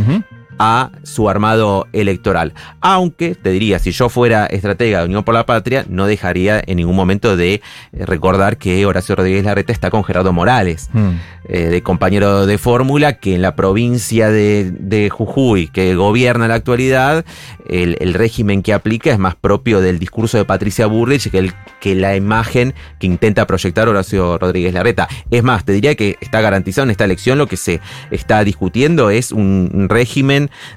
A 0.59 0.91
su 1.03 1.29
armado 1.29 1.87
electoral. 1.93 2.53
Aunque, 2.81 3.35
te 3.35 3.51
diría, 3.51 3.79
si 3.79 3.91
yo 3.93 4.09
fuera 4.09 4.47
estratega 4.47 5.01
de 5.01 5.07
Unión 5.07 5.25
por 5.25 5.35
la 5.35 5.47
Patria, 5.47 5.85
no 5.89 6.07
dejaría 6.07 6.63
en 6.67 6.77
ningún 6.77 6.97
momento 6.97 7.37
de 7.37 7.55
eh, 7.55 7.61
recordar 8.07 8.57
que 8.57 8.85
Horacio 8.87 9.17
Rodríguez 9.17 9.45
Larreta 9.45 9.73
está 9.73 9.91
con 9.91 10.05
Gerardo 10.05 10.33
Morales, 10.33 10.89
Mm. 10.93 11.11
eh, 11.49 11.59
de 11.67 11.83
compañero 11.83 12.47
de 12.47 12.59
fórmula, 12.59 13.15
que 13.15 13.35
en 13.35 13.43
la 13.43 13.57
provincia 13.57 14.29
de, 14.31 14.71
de 14.71 15.11
Jujuy, 15.11 15.69
que 15.69 15.95
gobierna 15.95 16.45
en 16.45 16.51
la 16.51 16.55
actualidad, 16.57 17.25
el, 17.69 17.97
el 18.01 18.15
régimen 18.15 18.63
que 18.63 18.73
aplica 18.73 19.11
es 19.11 19.19
más 19.19 19.35
propio 19.35 19.81
del 19.81 19.99
discurso 19.99 20.37
de 20.39 20.45
Patricia 20.45 20.87
Burrich 20.87 21.31
que, 21.31 21.39
el- 21.39 21.53
que 21.81 21.95
la 21.95 22.15
imagen 22.17 22.75
que 22.99 23.07
intenta 23.07 23.47
proyectar 23.47 23.89
Horacio 23.89 24.39
Rodríguez 24.39 24.73
Larreta. 24.75 25.09
Es 25.31 25.43
más, 25.43 25.65
te 25.65 25.73
diría 25.73 25.95
que 25.95 26.17
está 26.21 26.41
garantizado 26.41 26.85
en 26.85 26.91
esta 26.91 27.05
elección 27.05 27.39
lo 27.39 27.47
que 27.47 27.57
se 27.57 27.81
está 28.11 28.45
discutiendo 28.45 29.11
es 29.11 29.33
un 29.33 29.55
un 29.75 29.89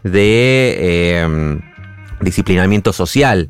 de 0.04 0.76
eh, 0.80 1.60
disciplinamiento 2.22 2.94
social. 2.94 3.50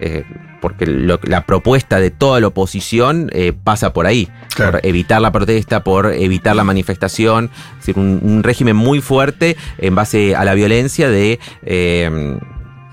eh, 0.00 0.24
porque 0.60 0.84
lo- 0.86 1.20
la 1.22 1.46
propuesta 1.46 2.00
de 2.00 2.10
toda 2.10 2.40
la 2.40 2.48
oposición 2.48 3.30
eh, 3.32 3.52
pasa 3.52 3.92
por 3.92 4.06
ahí, 4.06 4.28
Claro. 4.54 4.72
por 4.72 4.86
evitar 4.86 5.20
la 5.22 5.30
protesta, 5.30 5.84
por 5.84 6.12
evitar 6.12 6.56
la 6.56 6.64
manifestación, 6.64 7.50
es 7.72 7.76
decir, 7.86 7.98
un, 7.98 8.20
un 8.22 8.42
régimen 8.42 8.74
muy 8.76 9.00
fuerte 9.00 9.56
en 9.78 9.94
base 9.94 10.34
a 10.34 10.44
la 10.44 10.54
violencia 10.54 11.08
de, 11.08 11.38
eh, 11.62 12.38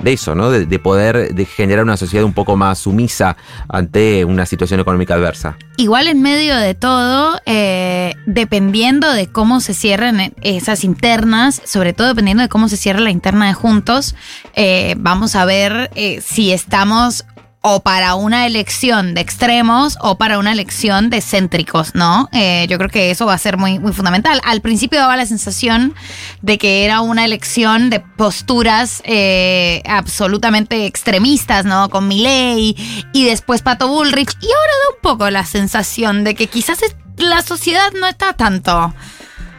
de 0.03 0.13
eso, 0.13 0.35
¿no? 0.35 0.49
De, 0.49 0.65
de 0.65 0.79
poder 0.79 1.33
de 1.33 1.45
generar 1.45 1.83
una 1.83 1.97
sociedad 1.97 2.25
un 2.25 2.33
poco 2.33 2.55
más 2.55 2.79
sumisa 2.79 3.37
ante 3.67 4.25
una 4.25 4.45
situación 4.45 4.79
económica 4.79 5.15
adversa. 5.15 5.57
Igual 5.77 6.07
en 6.07 6.21
medio 6.21 6.55
de 6.55 6.75
todo, 6.75 7.39
eh, 7.45 8.13
dependiendo 8.27 9.11
de 9.11 9.27
cómo 9.27 9.59
se 9.59 9.73
cierren 9.73 10.33
esas 10.41 10.83
internas, 10.83 11.61
sobre 11.65 11.93
todo 11.93 12.07
dependiendo 12.07 12.43
de 12.43 12.49
cómo 12.49 12.69
se 12.69 12.77
cierre 12.77 12.99
la 12.99 13.09
interna 13.09 13.47
de 13.47 13.53
Juntos, 13.53 14.15
eh, 14.53 14.95
vamos 14.99 15.35
a 15.35 15.45
ver 15.45 15.89
eh, 15.95 16.21
si 16.21 16.51
estamos 16.51 17.25
o 17.65 17.79
para 17.79 18.15
una 18.15 18.45
elección 18.45 19.13
de 19.13 19.21
extremos 19.21 19.97
o 20.01 20.17
para 20.17 20.37
una 20.37 20.51
elección 20.51 21.09
de 21.09 21.21
céntricos, 21.21 21.95
¿no? 21.95 22.27
Eh, 22.33 22.67
yo 22.69 22.77
creo 22.77 22.89
que 22.89 23.09
eso 23.09 23.25
va 23.25 23.35
a 23.35 23.37
ser 23.37 23.55
muy, 23.55 23.79
muy 23.79 23.93
fundamental. 23.93 24.41
Al 24.43 24.59
principio 24.59 24.99
daba 24.99 25.15
la 25.15 25.25
sensación 25.25 25.95
de 26.41 26.57
que 26.57 26.83
era 26.83 26.99
una 26.99 27.23
elección 27.23 27.89
de 27.89 28.01
posturas 28.01 29.01
eh, 29.05 29.81
absolutamente 29.87 30.85
extremistas, 30.85 31.63
¿no? 31.63 31.89
Con 31.89 32.09
Milei 32.09 32.75
y 33.13 33.23
después 33.23 33.61
Pato 33.61 33.87
Bullrich. 33.87 34.31
Y 34.41 34.47
ahora 34.47 34.73
da 34.83 34.95
un 34.95 35.01
poco 35.01 35.29
la 35.29 35.45
sensación 35.45 36.25
de 36.25 36.35
que 36.35 36.47
quizás 36.47 36.79
la 37.15 37.41
sociedad 37.43 37.93
no 37.97 38.07
está 38.07 38.33
tanto. 38.33 38.93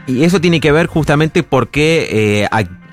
Y 0.06 0.24
eso 0.24 0.42
tiene 0.42 0.60
que 0.60 0.72
ver 0.72 0.88
justamente 0.88 1.42
porque 1.42 2.42
eh, 2.42 2.48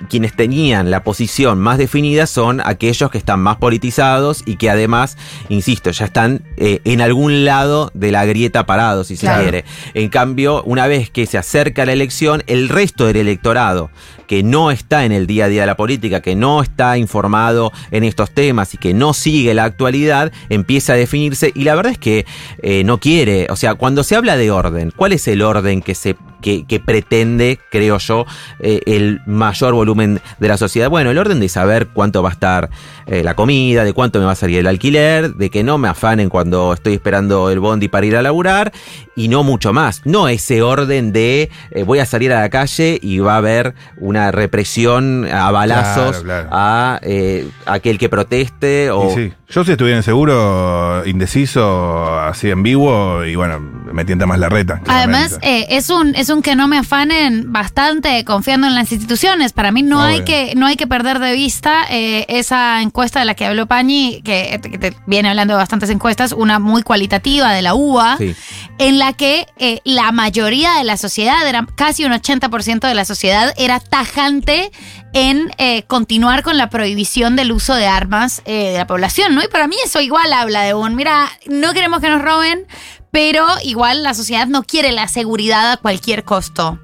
quienes 0.08 0.34
tenían 0.34 0.90
la 0.90 1.04
posición 1.04 1.58
más 1.58 1.78
definida 1.78 2.26
son 2.26 2.60
aquellos 2.64 3.10
que 3.10 3.18
están 3.18 3.40
más 3.40 3.56
politizados 3.56 4.42
y 4.46 4.56
que 4.56 4.70
además, 4.70 5.16
insisto, 5.48 5.90
ya 5.90 6.06
están 6.06 6.42
eh, 6.56 6.80
en 6.84 7.00
algún 7.00 7.44
lado 7.44 7.90
de 7.94 8.12
la 8.12 8.24
grieta 8.24 8.66
parados, 8.66 9.08
si 9.08 9.16
se 9.16 9.26
quiere. 9.26 9.64
En 9.94 10.08
cambio, 10.08 10.62
una 10.64 10.86
vez 10.86 11.10
que 11.10 11.26
se 11.26 11.38
acerca 11.38 11.86
la 11.86 11.92
elección, 11.92 12.42
el 12.46 12.68
resto 12.68 13.06
del 13.06 13.16
electorado 13.16 13.90
que 14.26 14.42
no 14.42 14.70
está 14.70 15.04
en 15.04 15.12
el 15.12 15.26
día 15.26 15.44
a 15.44 15.48
día 15.48 15.60
de 15.60 15.66
la 15.66 15.76
política, 15.76 16.22
que 16.22 16.34
no 16.34 16.62
está 16.62 16.96
informado 16.96 17.70
en 17.90 18.02
estos 18.02 18.30
temas 18.30 18.72
y 18.72 18.78
que 18.78 18.94
no 18.94 19.12
sigue 19.12 19.52
la 19.52 19.64
actualidad, 19.64 20.32
empieza 20.48 20.94
a 20.94 20.96
definirse 20.96 21.52
y 21.54 21.64
la 21.64 21.74
verdad 21.74 21.92
es 21.92 21.98
que 21.98 22.24
eh, 22.62 22.82
no 22.84 22.98
quiere, 22.98 23.46
o 23.50 23.56
sea, 23.56 23.74
cuando 23.74 24.02
se 24.04 24.16
habla 24.16 24.38
de 24.38 24.50
orden, 24.50 24.90
¿cuál 24.96 25.12
es 25.12 25.28
el 25.28 25.42
orden 25.42 25.82
que 25.82 25.94
se 25.94 26.16
que, 26.42 26.66
que 26.66 26.80
pretende, 26.80 27.58
creo 27.70 27.96
yo, 27.98 28.26
eh, 28.60 28.80
el 28.86 29.20
mayor 29.26 29.72
volumen 29.72 30.20
de 30.38 30.48
la 30.48 30.58
sociedad. 30.58 30.90
Bueno, 30.90 31.10
el 31.10 31.18
orden 31.18 31.40
de 31.40 31.48
saber 31.48 31.88
cuánto 31.88 32.22
va 32.22 32.28
a 32.28 32.32
estar 32.32 32.70
eh, 33.06 33.22
la 33.22 33.34
comida, 33.34 33.84
de 33.84 33.92
cuánto 33.94 34.18
me 34.18 34.26
va 34.26 34.32
a 34.32 34.36
salir 34.36 34.58
el 34.58 34.66
alquiler, 34.66 35.34
de 35.34 35.48
que 35.48 35.62
no 35.62 35.78
me 35.78 35.88
afanen 35.88 36.28
cuando 36.28 36.74
estoy 36.74 36.94
esperando 36.94 37.50
el 37.50 37.60
bondi 37.60 37.88
para 37.88 38.04
ir 38.04 38.16
a 38.16 38.22
laburar 38.22 38.72
y 39.16 39.28
no 39.28 39.42
mucho 39.42 39.72
más. 39.72 40.02
No 40.04 40.28
ese 40.28 40.62
orden 40.62 41.12
de 41.12 41.50
eh, 41.70 41.82
voy 41.84 42.00
a 42.00 42.06
salir 42.06 42.32
a 42.32 42.40
la 42.40 42.50
calle 42.50 42.98
y 43.00 43.18
va 43.18 43.34
a 43.34 43.38
haber 43.38 43.74
una 43.98 44.30
represión 44.30 45.26
a 45.32 45.50
balazos 45.50 45.92
Claro, 45.92 46.22
claro. 46.22 46.48
a 46.50 47.00
eh, 47.02 47.48
aquel 47.66 47.98
que 47.98 48.08
proteste 48.08 48.90
o... 48.90 49.14
Sí. 49.14 49.32
Yo 49.52 49.64
si 49.64 49.72
estuviera 49.72 49.98
inseguro, 49.98 51.04
indeciso, 51.06 52.18
así 52.20 52.48
en 52.48 52.62
vivo, 52.62 53.22
y 53.24 53.36
bueno, 53.36 53.60
me 53.60 54.04
tienta 54.06 54.24
más 54.24 54.38
la 54.38 54.48
reta. 54.48 54.80
Además, 54.88 55.38
eh, 55.42 55.66
es 55.68 55.90
un 55.90 56.14
es 56.14 56.30
un 56.30 56.40
que 56.40 56.56
no 56.56 56.68
me 56.68 56.78
afanen 56.78 57.52
bastante 57.52 58.24
confiando 58.24 58.66
en 58.66 58.74
las 58.74 58.90
instituciones. 58.92 59.52
Para 59.52 59.70
mí 59.70 59.82
no 59.82 59.98
Obvio. 59.98 60.06
hay 60.06 60.24
que 60.24 60.54
no 60.56 60.66
hay 60.66 60.76
que 60.76 60.86
perder 60.86 61.18
de 61.18 61.34
vista 61.34 61.84
eh, 61.90 62.24
esa 62.28 62.80
encuesta 62.80 63.18
de 63.20 63.26
la 63.26 63.34
que 63.34 63.44
habló 63.44 63.66
Pañi, 63.66 64.22
que, 64.24 64.58
que 64.62 64.78
te 64.78 64.96
viene 65.06 65.28
hablando 65.28 65.52
de 65.52 65.58
bastantes 65.58 65.90
encuestas, 65.90 66.32
una 66.32 66.58
muy 66.58 66.82
cualitativa 66.82 67.52
de 67.52 67.60
la 67.60 67.74
UBA, 67.74 68.16
Sí. 68.16 68.34
en 68.78 68.98
la 68.98 69.12
que 69.12 69.46
eh, 69.58 69.80
la 69.84 70.12
mayoría 70.12 70.72
de 70.78 70.84
la 70.84 70.96
sociedad, 70.96 71.46
era 71.46 71.66
casi 71.74 72.06
un 72.06 72.12
80% 72.12 72.88
de 72.88 72.94
la 72.94 73.04
sociedad, 73.04 73.52
era 73.58 73.80
tajante 73.80 74.70
en 75.12 75.50
eh, 75.58 75.82
continuar 75.84 76.42
con 76.42 76.56
la 76.56 76.70
prohibición 76.70 77.36
del 77.36 77.52
uso 77.52 77.74
de 77.74 77.86
armas 77.86 78.42
eh, 78.44 78.70
de 78.72 78.78
la 78.78 78.86
población, 78.86 79.34
¿no? 79.34 79.42
Y 79.42 79.48
para 79.48 79.66
mí 79.68 79.76
eso 79.84 80.00
igual 80.00 80.32
habla 80.32 80.62
de 80.62 80.74
un, 80.74 80.94
mira, 80.96 81.28
no 81.48 81.72
queremos 81.74 82.00
que 82.00 82.08
nos 82.08 82.22
roben, 82.22 82.66
pero 83.10 83.46
igual 83.62 84.02
la 84.02 84.14
sociedad 84.14 84.46
no 84.46 84.62
quiere 84.62 84.92
la 84.92 85.08
seguridad 85.08 85.72
a 85.72 85.76
cualquier 85.76 86.24
costo. 86.24 86.78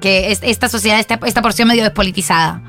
Que 0.00 0.32
es- 0.32 0.40
esta 0.42 0.68
sociedad, 0.68 0.98
esta, 0.98 1.18
esta 1.24 1.42
porción 1.42 1.68
medio 1.68 1.84
despolitizada. 1.84 2.62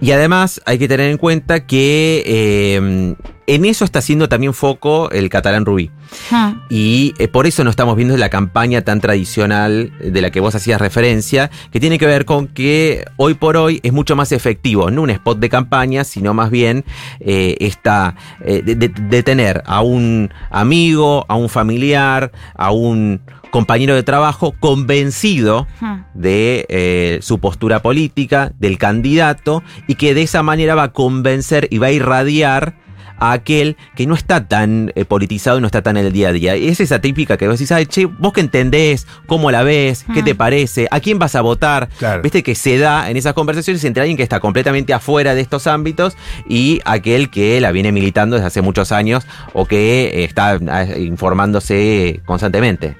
Y 0.00 0.10
además 0.12 0.60
hay 0.66 0.78
que 0.78 0.88
tener 0.88 1.10
en 1.10 1.16
cuenta 1.18 1.66
que 1.66 2.22
eh, 2.26 3.14
en 3.48 3.64
eso 3.64 3.84
está 3.84 3.98
haciendo 3.98 4.28
también 4.28 4.54
foco 4.54 5.10
el 5.10 5.28
catalán 5.28 5.64
Rubí. 5.66 5.90
Hmm. 6.30 6.60
Y 6.70 7.14
eh, 7.18 7.28
por 7.28 7.46
eso 7.46 7.64
no 7.64 7.70
estamos 7.70 7.96
viendo 7.96 8.16
la 8.16 8.28
campaña 8.28 8.82
tan 8.82 9.00
tradicional 9.00 9.92
de 10.00 10.20
la 10.22 10.30
que 10.30 10.40
vos 10.40 10.54
hacías 10.54 10.80
referencia, 10.80 11.50
que 11.72 11.80
tiene 11.80 11.98
que 11.98 12.06
ver 12.06 12.24
con 12.24 12.46
que 12.46 13.04
hoy 13.16 13.34
por 13.34 13.56
hoy 13.56 13.80
es 13.82 13.92
mucho 13.92 14.14
más 14.16 14.32
efectivo, 14.32 14.90
no 14.90 15.02
un 15.02 15.10
spot 15.10 15.38
de 15.38 15.48
campaña, 15.48 16.04
sino 16.04 16.32
más 16.34 16.50
bien 16.50 16.84
eh, 17.20 17.56
esta, 17.60 18.14
eh, 18.44 18.62
de, 18.64 18.74
de- 18.76 18.88
de 18.88 19.22
tener 19.22 19.62
a 19.66 19.80
un 19.82 20.30
amigo, 20.50 21.26
a 21.28 21.34
un 21.36 21.48
familiar, 21.48 22.30
a 22.54 22.70
un 22.70 23.20
compañero 23.50 23.94
de 23.94 24.02
trabajo 24.02 24.54
convencido 24.60 25.66
Hmm. 25.80 26.02
de 26.14 26.66
eh, 26.68 27.18
su 27.22 27.38
postura 27.38 27.80
política, 27.80 28.52
del 28.58 28.76
candidato, 28.78 29.62
y 29.86 29.94
que 29.94 30.12
de 30.14 30.22
esa 30.22 30.42
manera 30.42 30.74
va 30.74 30.84
a 30.84 30.92
convencer 30.92 31.66
y 31.70 31.78
va 31.78 31.86
a 31.88 31.92
irradiar 31.92 32.74
a 33.18 33.32
aquel 33.32 33.76
que 33.96 34.06
no 34.06 34.14
está 34.14 34.46
tan 34.46 34.92
eh, 34.94 35.04
politizado 35.04 35.58
y 35.58 35.60
no 35.60 35.66
está 35.66 35.82
tan 35.82 35.96
en 35.96 36.06
el 36.06 36.12
día 36.12 36.28
a 36.28 36.32
día. 36.32 36.56
Y 36.56 36.68
es 36.68 36.80
esa 36.80 37.00
típica 37.00 37.36
que 37.36 37.46
vos 37.48 37.58
decís, 37.58 37.72
ay, 37.72 37.86
che, 37.86 38.06
vos 38.06 38.32
que 38.32 38.40
entendés, 38.40 39.06
cómo 39.26 39.50
la 39.50 39.62
ves, 39.62 40.04
qué 40.14 40.22
te 40.22 40.34
Mm. 40.34 40.36
parece, 40.36 40.88
a 40.90 41.00
quién 41.00 41.18
vas 41.18 41.34
a 41.34 41.40
votar. 41.40 41.88
Claro. 41.98 42.22
Viste 42.22 42.42
que 42.42 42.54
se 42.54 42.78
da 42.78 43.10
en 43.10 43.16
esas 43.16 43.34
conversaciones 43.34 43.82
entre 43.84 44.02
alguien 44.02 44.16
que 44.16 44.22
está 44.22 44.40
completamente 44.40 44.92
afuera 44.92 45.34
de 45.34 45.40
estos 45.40 45.66
ámbitos 45.66 46.16
y 46.48 46.80
aquel 46.84 47.30
que 47.30 47.60
la 47.60 47.72
viene 47.72 47.92
militando 47.92 48.36
desde 48.36 48.46
hace 48.48 48.62
muchos 48.62 48.92
años 48.92 49.26
o 49.52 49.66
que 49.66 50.06
eh, 50.06 50.24
está 50.24 50.54
eh, 50.56 51.00
informándose 51.02 52.20
constantemente. 52.26 52.96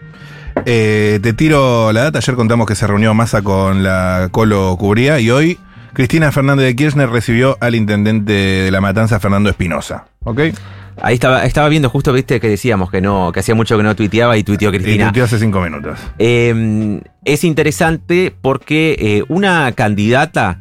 Eh, 0.66 1.20
te 1.22 1.32
tiro 1.32 1.92
la 1.92 2.04
data. 2.04 2.18
Ayer 2.18 2.34
contamos 2.34 2.66
que 2.66 2.74
se 2.74 2.86
reunió 2.86 3.14
Massa 3.14 3.42
con 3.42 3.82
la 3.82 4.28
Colo 4.32 4.76
Cubría 4.78 5.20
y 5.20 5.30
hoy 5.30 5.58
Cristina 5.92 6.30
Fernández 6.32 6.66
de 6.66 6.76
Kirchner 6.76 7.08
recibió 7.10 7.56
al 7.60 7.74
intendente 7.74 8.32
de 8.32 8.70
La 8.70 8.80
Matanza, 8.80 9.18
Fernando 9.20 9.50
Espinosa. 9.50 10.06
¿Ok? 10.24 10.40
Ahí 11.00 11.14
estaba, 11.14 11.44
estaba 11.44 11.68
viendo 11.68 11.88
justo, 11.90 12.12
viste, 12.12 12.40
que 12.40 12.48
decíamos 12.48 12.90
que 12.90 13.00
no, 13.00 13.30
que 13.32 13.40
hacía 13.40 13.54
mucho 13.54 13.76
que 13.76 13.82
no 13.84 13.94
tuiteaba 13.94 14.36
y 14.36 14.42
tuiteó 14.42 14.70
Y 14.70 14.78
Cristina. 14.78 15.04
tuiteó 15.06 15.24
hace 15.24 15.38
cinco 15.38 15.60
minutos. 15.60 15.98
Eh, 16.18 17.00
es 17.24 17.44
interesante 17.44 18.34
porque 18.42 18.96
eh, 18.98 19.24
una 19.28 19.70
candidata 19.72 20.58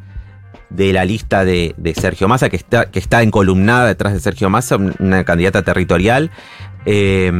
de 0.70 0.92
la 0.92 1.04
lista 1.04 1.44
de, 1.44 1.74
de 1.76 1.94
Sergio 1.94 2.28
Massa, 2.28 2.50
que 2.50 2.56
está, 2.56 2.90
que 2.90 2.98
está 2.98 3.22
encolumnada 3.22 3.86
detrás 3.86 4.12
de 4.12 4.20
Sergio 4.20 4.48
Massa, 4.50 4.76
una 4.76 5.24
candidata 5.24 5.62
territorial 5.62 6.30
eh, 6.86 7.30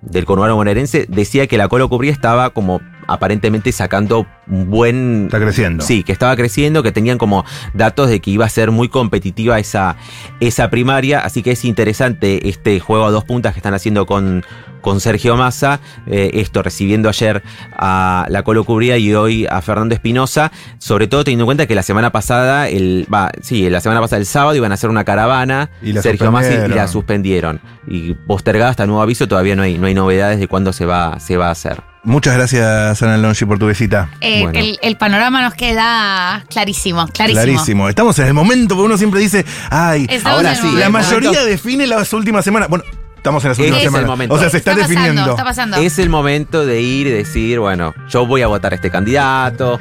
del 0.00 0.24
conurbano 0.24 0.56
bonaerense, 0.56 1.06
decía 1.08 1.46
que 1.46 1.58
la 1.58 1.68
Colo 1.68 1.88
Cubría 1.88 2.12
estaba 2.12 2.50
como 2.50 2.80
aparentemente 3.06 3.72
sacando 3.72 4.26
un 4.46 4.70
buen... 4.70 5.24
Está 5.26 5.40
creciendo. 5.40 5.84
Sí, 5.84 6.02
que 6.02 6.12
estaba 6.12 6.36
creciendo, 6.36 6.82
que 6.82 6.92
tenían 6.92 7.18
como 7.18 7.44
datos 7.72 8.08
de 8.08 8.20
que 8.20 8.30
iba 8.30 8.44
a 8.44 8.48
ser 8.48 8.70
muy 8.70 8.88
competitiva 8.88 9.58
esa, 9.58 9.96
esa 10.40 10.70
primaria, 10.70 11.20
así 11.20 11.42
que 11.42 11.52
es 11.52 11.64
interesante 11.64 12.48
este 12.48 12.80
juego 12.80 13.06
a 13.06 13.10
dos 13.10 13.24
puntas 13.24 13.52
que 13.54 13.58
están 13.60 13.74
haciendo 13.74 14.06
con, 14.06 14.44
con 14.80 15.00
Sergio 15.00 15.36
Massa, 15.36 15.80
eh, 16.06 16.30
esto 16.34 16.62
recibiendo 16.62 17.08
ayer 17.08 17.42
a 17.76 18.26
la 18.28 18.42
Colo 18.42 18.64
Cubría 18.64 18.98
y 18.98 19.14
hoy 19.14 19.46
a 19.46 19.62
Fernando 19.62 19.94
Espinosa, 19.94 20.52
sobre 20.78 21.06
todo 21.06 21.24
teniendo 21.24 21.44
en 21.44 21.46
cuenta 21.46 21.66
que 21.66 21.74
la 21.74 21.82
semana 21.82 22.12
pasada, 22.12 22.68
el, 22.68 23.06
va, 23.12 23.30
sí, 23.40 23.68
la 23.70 23.80
semana 23.80 24.00
pasada 24.00 24.20
el 24.20 24.26
sábado 24.26 24.54
iban 24.56 24.72
a 24.72 24.74
hacer 24.74 24.90
una 24.90 25.04
caravana, 25.04 25.70
Y 25.82 25.92
la 25.92 26.02
Sergio 26.02 26.30
Massa 26.30 26.66
y- 26.66 26.68
la 26.68 26.86
suspendieron. 26.88 27.60
Y 27.86 28.14
postergada 28.14 28.70
hasta 28.70 28.86
nuevo 28.86 29.02
aviso 29.02 29.26
todavía 29.28 29.56
no 29.56 29.62
hay, 29.62 29.78
no 29.78 29.86
hay 29.86 29.94
novedades 29.94 30.38
de 30.38 30.48
cuándo 30.48 30.72
se 30.72 30.84
va, 30.86 31.18
se 31.20 31.36
va 31.36 31.48
a 31.48 31.50
hacer. 31.52 31.82
Muchas 32.04 32.34
gracias, 32.34 33.02
Ana 33.02 33.16
Longi, 33.16 33.44
por 33.46 33.58
tu 33.58 33.66
visita. 33.66 34.10
Eh, 34.20 34.42
Bueno. 34.42 34.58
el, 34.58 34.78
el 34.82 34.96
panorama 34.96 35.40
nos 35.42 35.54
queda 35.54 36.44
clarísimo, 36.50 37.06
clarísimo. 37.08 37.42
Clarísimo. 37.42 37.88
Estamos 37.88 38.18
en 38.18 38.26
el 38.26 38.34
momento, 38.34 38.74
porque 38.74 38.86
uno 38.86 38.98
siempre 38.98 39.20
dice, 39.20 39.44
ay, 39.70 40.06
Estamos 40.10 40.36
Ahora 40.38 40.50
el 40.52 40.56
sí, 40.56 40.62
la 40.64 40.90
momento- 40.90 40.90
mayoría 40.90 41.44
define 41.44 41.86
las 41.86 42.12
últimas 42.12 42.44
semanas. 42.44 42.68
Bueno, 42.68 42.84
estamos 43.16 43.42
en 43.44 43.48
las 43.50 43.58
últimas 43.58 43.78
es 43.80 43.84
el 43.84 43.88
semanas. 43.90 44.08
momento. 44.10 44.34
O 44.34 44.38
sea, 44.38 44.50
se 44.50 44.58
está, 44.58 44.72
pasando, 44.72 44.88
definiendo. 44.94 45.30
está 45.30 45.44
pasando. 45.44 45.76
Es 45.78 45.98
el 45.98 46.10
momento 46.10 46.66
de 46.66 46.82
ir 46.82 47.06
y 47.06 47.10
decir, 47.10 47.58
bueno, 47.58 47.94
yo 48.10 48.26
voy 48.26 48.42
a 48.42 48.48
votar 48.48 48.72
a 48.72 48.76
este 48.76 48.90
candidato. 48.90 49.80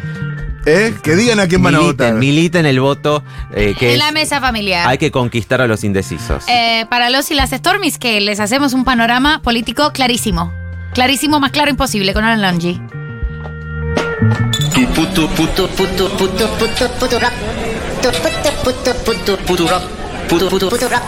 ¿Eh? 0.66 0.94
Que 1.04 1.18
digan 1.18 1.42
a 1.42 1.48
quién 1.48 1.62
van 1.62 1.76
a 1.76 1.80
votar. 1.80 2.14
Militen, 2.14 2.20
militen 2.20 2.66
el 2.66 2.80
voto 2.80 3.22
eh, 3.54 3.76
que 3.78 3.88
en 3.90 3.94
es- 3.96 4.00
la 4.00 4.14
mesa 4.14 4.40
familiar. 4.40 4.88
hay 4.88 4.98
que 4.98 5.12
conquistar 5.12 5.60
a 5.60 5.68
los 5.68 5.84
indecisos. 5.84 6.46
Eh, 6.48 6.86
para 6.90 7.10
los 7.10 7.30
y 7.32 7.34
las 7.36 7.50
Stormies, 7.50 7.98
que 7.98 8.22
les 8.22 8.40
hacemos 8.40 8.72
un 8.72 8.86
panorama 8.86 9.42
político 9.42 9.92
clarísimo. 9.92 10.54
Clarísimo, 10.94 11.40
más 11.40 11.52
claro 11.52 11.72
imposible, 11.72 12.14
con 12.14 12.24
Alan 12.24 12.42
rap. 20.90 21.04